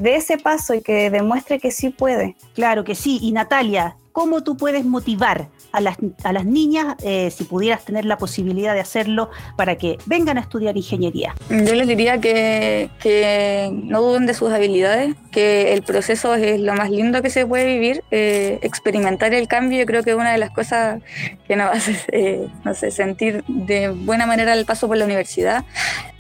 de 0.01 0.17
ese 0.17 0.39
paso 0.39 0.75
y 0.75 0.83
que 0.83 1.11
demuestre 1.11 1.59
que 1.59 1.71
sí 1.71 1.91
puede. 1.91 2.37
Claro 2.55 2.85
que 2.85 2.95
sí. 2.95 3.19
Y 3.21 3.33
Natalia, 3.33 3.97
cómo 4.15 4.45
tú 4.45 4.57
puedes 4.57 4.85
motivar 4.85 5.49
a 5.73 5.81
las, 5.81 5.97
a 6.23 6.33
las 6.33 6.47
niñas, 6.47 6.95
eh, 7.03 7.33
si 7.33 7.43
pudieras 7.43 7.85
tener 7.85 8.05
la 8.05 8.17
posibilidad 8.17 8.73
de 8.73 8.79
hacerlo, 8.79 9.29
para 9.57 9.75
que 9.75 9.99
vengan 10.07 10.39
a 10.39 10.41
estudiar 10.41 10.77
ingeniería? 10.77 11.35
Yo 11.51 11.75
les 11.75 11.89
diría 11.89 12.21
que, 12.21 12.91
que 13.01 13.71
no 13.73 14.03
duden 14.03 14.27
de 14.27 14.35
sus 14.35 14.53
habilidades, 14.53 15.17
que 15.33 15.73
el 15.73 15.83
proceso 15.83 16.37
es 16.37 16.61
lo 16.61 16.75
más 16.75 16.91
lindo 16.91 17.23
que 17.23 17.29
se 17.29 17.45
puede 17.45 17.67
vivir, 17.67 18.05
eh, 18.13 18.61
experimentar 18.63 19.35
el 19.35 19.49
cambio, 19.49 19.81
yo 19.81 19.87
creo 19.87 20.05
que 20.05 20.11
es 20.11 20.17
una 20.17 20.31
de 20.31 20.39
las 20.39 20.53
cosas 20.53 21.03
que 21.49 21.57
nos 21.57 21.75
hace, 21.75 21.97
eh, 22.13 22.49
sentir 22.93 23.43
de 23.49 23.89
buena 23.89 24.27
manera 24.27 24.53
el 24.53 24.65
paso 24.65 24.87
por 24.87 24.97
la 24.97 25.07
universidad. 25.07 25.65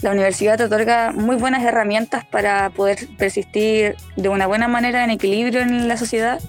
La 0.01 0.11
universidad 0.11 0.57
te 0.57 0.65
otorga 0.65 1.13
muy 1.13 1.37
buenas 1.37 1.63
herramientas 1.63 2.25
para 2.25 2.71
poder 2.71 3.07
persistir 3.17 3.95
de 4.17 4.29
una 4.29 4.49
buena 4.49 4.67
manera 4.67 5.05
en 5.05 5.11
equilibrio 5.11 5.61
en 5.61 5.87
la 5.87 5.97
sociedad, 5.97 6.41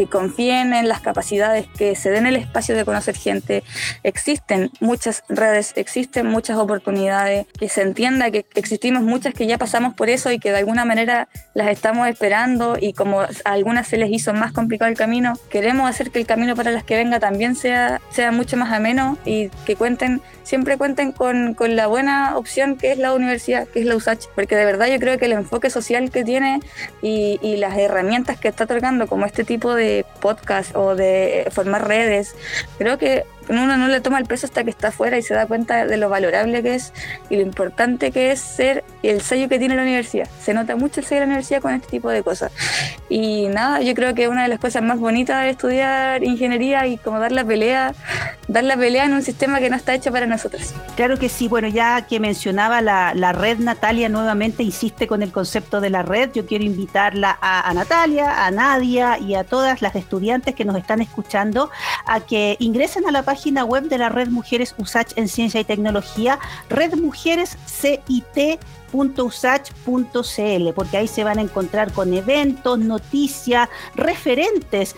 que 0.00 0.06
confíen 0.06 0.72
en 0.72 0.88
las 0.88 1.02
capacidades 1.02 1.66
que 1.76 1.94
se 1.94 2.08
den 2.08 2.24
el 2.24 2.34
espacio 2.34 2.74
de 2.74 2.86
conocer 2.86 3.14
gente. 3.16 3.62
Existen 4.02 4.70
muchas 4.80 5.24
redes, 5.28 5.74
existen 5.76 6.26
muchas 6.26 6.56
oportunidades, 6.56 7.44
que 7.58 7.68
se 7.68 7.82
entienda 7.82 8.30
que 8.30 8.46
existimos 8.54 9.02
muchas 9.02 9.34
que 9.34 9.46
ya 9.46 9.58
pasamos 9.58 9.92
por 9.92 10.08
eso 10.08 10.32
y 10.32 10.38
que 10.38 10.52
de 10.52 10.56
alguna 10.56 10.86
manera 10.86 11.28
las 11.52 11.68
estamos 11.68 12.08
esperando 12.08 12.78
y 12.80 12.94
como 12.94 13.20
a 13.20 13.28
algunas 13.44 13.88
se 13.88 13.98
les 13.98 14.10
hizo 14.10 14.32
más 14.32 14.52
complicado 14.52 14.90
el 14.90 14.96
camino, 14.96 15.34
queremos 15.50 15.90
hacer 15.90 16.10
que 16.10 16.18
el 16.18 16.24
camino 16.24 16.56
para 16.56 16.70
las 16.70 16.82
que 16.82 16.96
venga 16.96 17.20
también 17.20 17.54
sea, 17.54 18.00
sea 18.10 18.32
mucho 18.32 18.56
más 18.56 18.72
ameno 18.72 19.18
y 19.26 19.50
que 19.66 19.76
cuenten, 19.76 20.22
siempre 20.44 20.78
cuenten 20.78 21.12
con, 21.12 21.52
con 21.52 21.76
la 21.76 21.88
buena 21.88 22.38
opción 22.38 22.76
que 22.76 22.92
es 22.92 22.96
la 22.96 23.12
universidad, 23.12 23.68
que 23.68 23.80
es 23.80 23.84
la 23.84 23.96
USACH, 23.96 24.28
porque 24.34 24.56
de 24.56 24.64
verdad 24.64 24.86
yo 24.86 24.98
creo 24.98 25.18
que 25.18 25.26
el 25.26 25.32
enfoque 25.32 25.68
social 25.68 26.10
que 26.10 26.24
tiene 26.24 26.60
y, 27.02 27.38
y 27.42 27.56
las 27.56 27.76
herramientas 27.76 28.40
que 28.40 28.48
está 28.48 28.64
otorgando 28.64 29.06
como 29.06 29.26
este 29.26 29.44
tipo 29.44 29.74
de 29.74 29.89
podcast 30.20 30.74
o 30.76 30.94
de 30.94 31.46
formar 31.50 31.86
redes. 31.86 32.34
Creo 32.78 32.98
que 32.98 33.24
uno 33.48 33.76
no 33.76 33.88
le 33.88 34.00
toma 34.00 34.18
el 34.18 34.26
peso 34.26 34.46
hasta 34.46 34.64
que 34.64 34.70
está 34.70 34.88
afuera 34.88 35.18
y 35.18 35.22
se 35.22 35.34
da 35.34 35.46
cuenta 35.46 35.86
de 35.86 35.96
lo 35.96 36.08
valorable 36.08 36.62
que 36.62 36.74
es 36.74 36.92
y 37.28 37.36
lo 37.36 37.42
importante 37.42 38.12
que 38.12 38.32
es 38.32 38.40
ser 38.40 38.84
el 39.02 39.20
sello 39.20 39.48
que 39.48 39.58
tiene 39.58 39.76
la 39.76 39.82
universidad. 39.82 40.28
Se 40.40 40.54
nota 40.54 40.76
mucho 40.76 41.00
el 41.00 41.06
sello 41.06 41.20
de 41.20 41.26
la 41.26 41.30
universidad 41.32 41.62
con 41.62 41.74
este 41.74 41.88
tipo 41.88 42.10
de 42.10 42.22
cosas. 42.22 42.52
Y 43.08 43.48
nada, 43.48 43.80
yo 43.80 43.94
creo 43.94 44.14
que 44.14 44.28
una 44.28 44.44
de 44.44 44.48
las 44.48 44.60
cosas 44.60 44.82
más 44.82 44.98
bonitas 44.98 45.42
de 45.42 45.50
estudiar 45.50 46.22
ingeniería 46.22 46.86
y 46.86 46.96
como 46.96 47.18
dar 47.18 47.32
la 47.32 47.44
pelea, 47.44 47.94
dar 48.48 48.64
la 48.64 48.76
pelea 48.76 49.04
en 49.04 49.14
un 49.14 49.22
sistema 49.22 49.58
que 49.58 49.70
no 49.70 49.76
está 49.76 49.94
hecho 49.94 50.12
para 50.12 50.26
nosotros. 50.26 50.74
Claro 50.96 51.18
que 51.18 51.28
sí, 51.28 51.48
bueno, 51.48 51.68
ya 51.68 52.06
que 52.06 52.20
mencionaba 52.20 52.80
la, 52.80 53.12
la 53.14 53.32
red, 53.32 53.58
Natalia 53.58 54.08
nuevamente 54.08 54.62
insiste 54.62 55.06
con 55.06 55.22
el 55.22 55.32
concepto 55.32 55.80
de 55.80 55.90
la 55.90 56.02
red. 56.02 56.30
Yo 56.32 56.46
quiero 56.46 56.64
invitarla 56.64 57.38
a, 57.40 57.68
a 57.68 57.74
Natalia, 57.74 58.46
a 58.46 58.50
Nadia 58.50 59.18
y 59.18 59.34
a 59.34 59.44
todas 59.44 59.82
las 59.82 59.94
estudiantes 59.96 60.54
que 60.54 60.64
nos 60.64 60.76
están 60.76 61.00
escuchando 61.00 61.70
a 62.06 62.20
que 62.20 62.56
ingresen 62.58 63.06
a 63.06 63.12
la 63.12 63.22
página 63.30 63.64
web 63.64 63.84
de 63.84 63.96
la 63.96 64.08
Red 64.08 64.30
Mujeres 64.30 64.74
USACH 64.76 65.12
en 65.14 65.28
Ciencia 65.28 65.60
y 65.60 65.64
Tecnología, 65.64 66.40
Red 66.68 66.96
Mujeres 66.96 67.56
CIT 67.64 68.58
.usach.cl 68.92 70.72
porque 70.74 70.96
ahí 70.96 71.08
se 71.08 71.24
van 71.24 71.38
a 71.38 71.42
encontrar 71.42 71.92
con 71.92 72.14
eventos, 72.14 72.78
noticias, 72.78 73.68
referentes. 73.94 74.96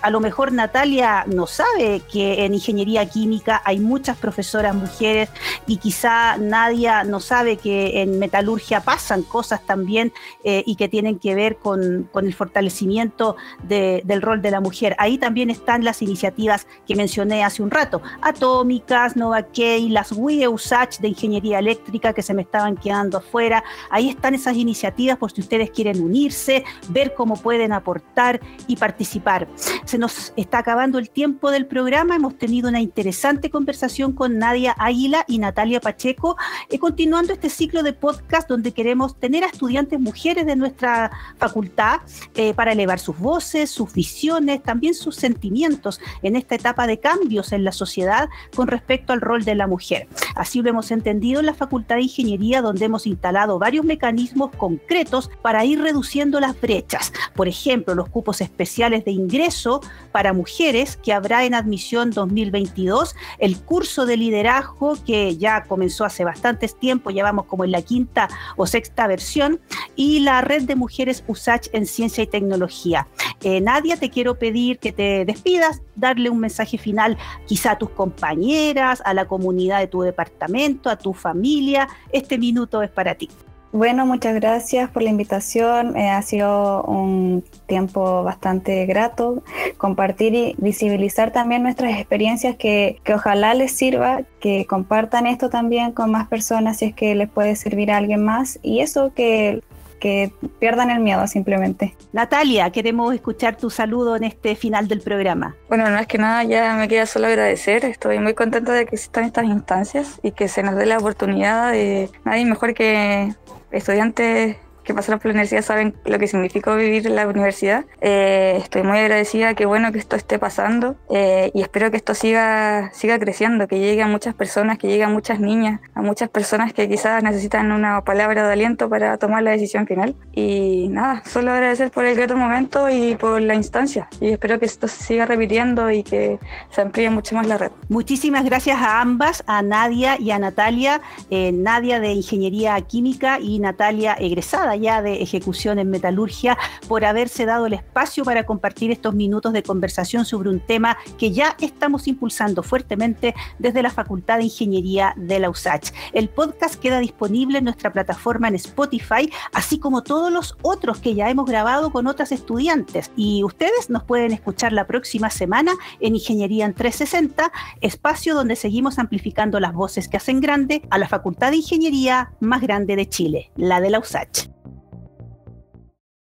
A 0.00 0.10
lo 0.10 0.20
mejor 0.20 0.52
Natalia 0.52 1.24
no 1.26 1.46
sabe 1.46 2.02
que 2.10 2.44
en 2.44 2.54
ingeniería 2.54 3.08
química 3.08 3.62
hay 3.64 3.78
muchas 3.80 4.16
profesoras 4.16 4.74
mujeres 4.74 5.28
y 5.66 5.76
quizá 5.76 6.36
Nadia 6.38 7.04
no 7.04 7.20
sabe 7.20 7.56
que 7.56 8.02
en 8.02 8.18
metalurgia 8.18 8.80
pasan 8.80 9.22
cosas 9.22 9.64
también 9.64 10.12
eh, 10.44 10.62
y 10.66 10.76
que 10.76 10.88
tienen 10.88 11.18
que 11.18 11.34
ver 11.34 11.56
con, 11.56 12.08
con 12.12 12.26
el 12.26 12.34
fortalecimiento 12.34 13.36
de, 13.62 14.02
del 14.04 14.22
rol 14.22 14.42
de 14.42 14.50
la 14.50 14.60
mujer. 14.60 14.94
Ahí 14.98 15.18
también 15.18 15.50
están 15.50 15.84
las 15.84 16.02
iniciativas 16.02 16.66
que 16.86 16.96
mencioné 16.96 17.44
hace 17.44 17.62
un 17.62 17.70
rato, 17.70 18.02
Atómicas, 18.20 19.16
Nova 19.16 19.42
Key, 19.42 19.88
las 19.88 20.12
WIE 20.12 20.48
USACH 20.48 20.98
de 20.98 21.08
ingeniería 21.08 21.58
eléctrica 21.58 22.12
que 22.12 22.22
se 22.22 22.34
me 22.34 22.42
estaban 22.42 22.76
quedando 22.76 23.20
fuera. 23.32 23.64
Ahí 23.90 24.10
están 24.10 24.34
esas 24.34 24.56
iniciativas 24.56 25.16
por 25.16 25.32
si 25.32 25.40
ustedes 25.40 25.70
quieren 25.70 26.02
unirse, 26.02 26.64
ver 26.90 27.14
cómo 27.14 27.36
pueden 27.36 27.72
aportar 27.72 28.40
y 28.66 28.76
participar. 28.76 29.48
Se 29.86 29.96
nos 29.96 30.34
está 30.36 30.58
acabando 30.58 30.98
el 30.98 31.08
tiempo 31.08 31.50
del 31.50 31.66
programa. 31.66 32.14
Hemos 32.14 32.36
tenido 32.36 32.68
una 32.68 32.80
interesante 32.80 33.48
conversación 33.48 34.12
con 34.12 34.38
Nadia 34.38 34.76
Águila 34.78 35.24
y 35.26 35.38
Natalia 35.38 35.80
Pacheco, 35.80 36.36
eh, 36.68 36.78
continuando 36.78 37.32
este 37.32 37.48
ciclo 37.48 37.82
de 37.82 37.94
podcast 37.94 38.48
donde 38.48 38.72
queremos 38.72 39.18
tener 39.18 39.44
a 39.44 39.46
estudiantes 39.46 39.98
mujeres 39.98 40.44
de 40.44 40.54
nuestra 40.54 41.10
facultad 41.38 42.00
eh, 42.34 42.52
para 42.52 42.72
elevar 42.72 42.98
sus 42.98 43.18
voces, 43.18 43.70
sus 43.70 43.92
visiones, 43.94 44.62
también 44.62 44.94
sus 44.94 45.16
sentimientos 45.16 46.00
en 46.22 46.36
esta 46.36 46.54
etapa 46.54 46.86
de 46.86 47.00
cambios 47.00 47.52
en 47.52 47.64
la 47.64 47.72
sociedad 47.72 48.28
con 48.54 48.68
respecto 48.68 49.14
al 49.14 49.22
rol 49.22 49.44
de 49.44 49.54
la 49.54 49.66
mujer. 49.66 50.06
Así 50.34 50.60
lo 50.60 50.68
hemos 50.68 50.90
entendido 50.90 51.40
en 51.40 51.46
la 51.46 51.54
Facultad 51.54 51.96
de 51.96 52.02
Ingeniería, 52.02 52.60
donde 52.60 52.84
hemos 52.84 53.06
instalado 53.22 53.60
varios 53.60 53.84
mecanismos 53.84 54.50
concretos 54.56 55.30
para 55.42 55.64
ir 55.64 55.80
reduciendo 55.80 56.40
las 56.40 56.60
brechas. 56.60 57.12
Por 57.36 57.46
ejemplo, 57.46 57.94
los 57.94 58.08
cupos 58.08 58.40
especiales 58.40 59.04
de 59.04 59.12
ingreso 59.12 59.80
para 60.10 60.32
mujeres 60.32 60.96
que 60.96 61.12
habrá 61.12 61.44
en 61.44 61.54
admisión 61.54 62.10
2022, 62.10 63.14
el 63.38 63.60
curso 63.60 64.06
de 64.06 64.16
liderazgo 64.16 64.96
que 65.06 65.36
ya 65.36 65.62
comenzó 65.62 66.04
hace 66.04 66.24
bastantes 66.24 66.76
tiempo, 66.76 67.10
ya 67.10 67.22
vamos 67.22 67.44
como 67.44 67.64
en 67.64 67.70
la 67.70 67.82
quinta 67.82 68.28
o 68.56 68.66
sexta 68.66 69.06
versión, 69.06 69.60
y 69.94 70.18
la 70.18 70.40
red 70.40 70.62
de 70.62 70.74
mujeres 70.74 71.22
USACH 71.28 71.68
en 71.72 71.86
ciencia 71.86 72.24
y 72.24 72.26
tecnología. 72.26 73.06
Eh, 73.44 73.60
Nadia, 73.60 73.96
te 73.96 74.10
quiero 74.10 74.36
pedir 74.36 74.78
que 74.78 74.90
te 74.90 75.24
despidas, 75.24 75.82
darle 75.94 76.28
un 76.30 76.40
mensaje 76.40 76.78
final 76.78 77.18
quizá 77.46 77.72
a 77.72 77.78
tus 77.78 77.90
compañeras, 77.90 79.02
a 79.04 79.14
la 79.14 79.26
comunidad 79.26 79.78
de 79.78 79.86
tu 79.86 80.02
departamento, 80.02 80.90
a 80.90 80.96
tu 80.96 81.12
familia. 81.12 81.88
Este 82.12 82.38
minuto 82.38 82.82
es 82.82 82.90
para 82.90 83.11
ti. 83.14 83.28
Bueno, 83.72 84.04
muchas 84.04 84.34
gracias 84.34 84.90
por 84.90 85.02
la 85.02 85.08
invitación. 85.08 85.96
Eh, 85.96 86.10
ha 86.10 86.20
sido 86.20 86.82
un 86.82 87.42
tiempo 87.66 88.22
bastante 88.22 88.84
grato 88.84 89.42
compartir 89.78 90.34
y 90.34 90.54
visibilizar 90.58 91.32
también 91.32 91.62
nuestras 91.62 91.94
experiencias 91.94 92.56
que, 92.56 93.00
que, 93.02 93.14
ojalá 93.14 93.54
les 93.54 93.72
sirva, 93.72 94.24
que 94.40 94.66
compartan 94.66 95.26
esto 95.26 95.48
también 95.48 95.92
con 95.92 96.10
más 96.10 96.28
personas 96.28 96.76
si 96.78 96.86
es 96.86 96.94
que 96.94 97.14
les 97.14 97.30
puede 97.30 97.56
servir 97.56 97.90
a 97.90 97.96
alguien 97.96 98.22
más 98.22 98.58
y 98.62 98.80
eso 98.80 99.14
que 99.14 99.62
que 100.02 100.32
pierdan 100.58 100.90
el 100.90 100.98
miedo 100.98 101.24
simplemente. 101.28 101.94
Natalia, 102.12 102.70
queremos 102.70 103.14
escuchar 103.14 103.56
tu 103.56 103.70
saludo 103.70 104.16
en 104.16 104.24
este 104.24 104.56
final 104.56 104.88
del 104.88 105.00
programa. 105.00 105.54
Bueno, 105.68 105.88
no 105.88 105.96
es 105.96 106.08
que 106.08 106.18
nada, 106.18 106.42
ya 106.42 106.74
me 106.74 106.88
queda 106.88 107.06
solo 107.06 107.28
agradecer. 107.28 107.84
Estoy 107.84 108.18
muy 108.18 108.34
contenta 108.34 108.72
de 108.72 108.84
que 108.84 108.96
existan 108.96 109.22
estas 109.22 109.44
instancias 109.44 110.18
y 110.24 110.32
que 110.32 110.48
se 110.48 110.64
nos 110.64 110.74
dé 110.74 110.86
la 110.86 110.98
oportunidad 110.98 111.70
de 111.70 112.10
nadie 112.24 112.44
mejor 112.44 112.74
que 112.74 113.32
estudiantes 113.70 114.56
que 114.84 114.94
pasaron 114.94 115.18
por 115.18 115.26
la 115.26 115.32
universidad 115.32 115.62
saben 115.62 115.94
lo 116.04 116.18
que 116.18 116.26
significó 116.26 116.76
vivir 116.76 117.06
en 117.06 117.16
la 117.16 117.26
universidad. 117.26 117.84
Eh, 118.00 118.56
estoy 118.58 118.82
muy 118.82 118.98
agradecida, 118.98 119.54
qué 119.54 119.66
bueno 119.66 119.92
que 119.92 119.98
esto 119.98 120.16
esté 120.16 120.38
pasando 120.38 120.96
eh, 121.10 121.50
y 121.54 121.62
espero 121.62 121.90
que 121.90 121.96
esto 121.96 122.14
siga, 122.14 122.90
siga 122.92 123.18
creciendo, 123.18 123.68
que 123.68 123.78
llegue 123.78 124.02
a 124.02 124.08
muchas 124.08 124.34
personas, 124.34 124.78
que 124.78 124.88
llegue 124.88 125.04
a 125.04 125.08
muchas 125.08 125.40
niñas, 125.40 125.80
a 125.94 126.02
muchas 126.02 126.28
personas 126.28 126.72
que 126.72 126.88
quizás 126.88 127.22
necesitan 127.22 127.72
una 127.72 128.02
palabra 128.02 128.46
de 128.46 128.52
aliento 128.52 128.88
para 128.88 129.18
tomar 129.18 129.42
la 129.42 129.52
decisión 129.52 129.86
final. 129.86 130.14
Y 130.32 130.88
nada, 130.88 131.22
solo 131.26 131.52
agradecer 131.52 131.90
por 131.90 132.04
el 132.04 132.16
grato 132.16 132.36
momento 132.36 132.88
y 132.90 133.16
por 133.16 133.40
la 133.40 133.54
instancia 133.54 134.08
y 134.20 134.28
espero 134.28 134.58
que 134.58 134.66
esto 134.66 134.88
se 134.88 135.02
siga 135.02 135.26
repitiendo 135.26 135.90
y 135.90 136.02
que 136.02 136.38
se 136.70 136.80
amplíe 136.80 137.10
mucho 137.10 137.34
más 137.34 137.46
la 137.46 137.58
red. 137.58 137.70
Muchísimas 137.88 138.44
gracias 138.44 138.78
a 138.80 139.00
ambas, 139.00 139.42
a 139.46 139.62
Nadia 139.62 140.18
y 140.18 140.30
a 140.30 140.38
Natalia, 140.38 141.00
eh, 141.30 141.52
Nadia 141.52 142.00
de 142.00 142.12
Ingeniería 142.12 142.80
Química 142.80 143.38
y 143.40 143.58
Natalia 143.58 144.14
egresada 144.18 144.71
ya 144.76 145.02
de 145.02 145.22
ejecución 145.22 145.78
en 145.78 145.90
metalurgia, 145.90 146.56
por 146.88 147.04
haberse 147.04 147.46
dado 147.46 147.66
el 147.66 147.74
espacio 147.74 148.24
para 148.24 148.44
compartir 148.44 148.90
estos 148.90 149.14
minutos 149.14 149.52
de 149.52 149.62
conversación 149.62 150.24
sobre 150.24 150.50
un 150.50 150.60
tema 150.60 150.96
que 151.18 151.32
ya 151.32 151.56
estamos 151.60 152.08
impulsando 152.08 152.62
fuertemente 152.62 153.34
desde 153.58 153.82
la 153.82 153.90
Facultad 153.90 154.38
de 154.38 154.44
Ingeniería 154.44 155.14
de 155.16 155.38
la 155.38 155.50
USACH. 155.50 155.90
El 156.12 156.28
podcast 156.28 156.76
queda 156.76 156.98
disponible 156.98 157.58
en 157.58 157.64
nuestra 157.64 157.92
plataforma 157.92 158.48
en 158.48 158.54
Spotify, 158.54 159.30
así 159.52 159.78
como 159.78 160.02
todos 160.02 160.32
los 160.32 160.56
otros 160.62 160.98
que 160.98 161.14
ya 161.14 161.30
hemos 161.30 161.46
grabado 161.46 161.90
con 161.90 162.06
otras 162.06 162.32
estudiantes. 162.32 163.10
Y 163.16 163.42
ustedes 163.44 163.90
nos 163.90 164.04
pueden 164.04 164.32
escuchar 164.32 164.72
la 164.72 164.86
próxima 164.86 165.30
semana 165.30 165.72
en 166.00 166.14
Ingeniería 166.14 166.64
en 166.64 166.74
360, 166.74 167.52
espacio 167.80 168.34
donde 168.34 168.56
seguimos 168.56 168.98
amplificando 168.98 169.60
las 169.60 169.72
voces 169.72 170.08
que 170.08 170.16
hacen 170.16 170.40
grande 170.40 170.82
a 170.90 170.98
la 170.98 171.08
Facultad 171.08 171.50
de 171.50 171.58
Ingeniería 171.58 172.32
más 172.40 172.60
grande 172.60 172.96
de 172.96 173.08
Chile, 173.08 173.50
la 173.56 173.80
de 173.80 173.90
la 173.90 173.98
USACH. 173.98 174.61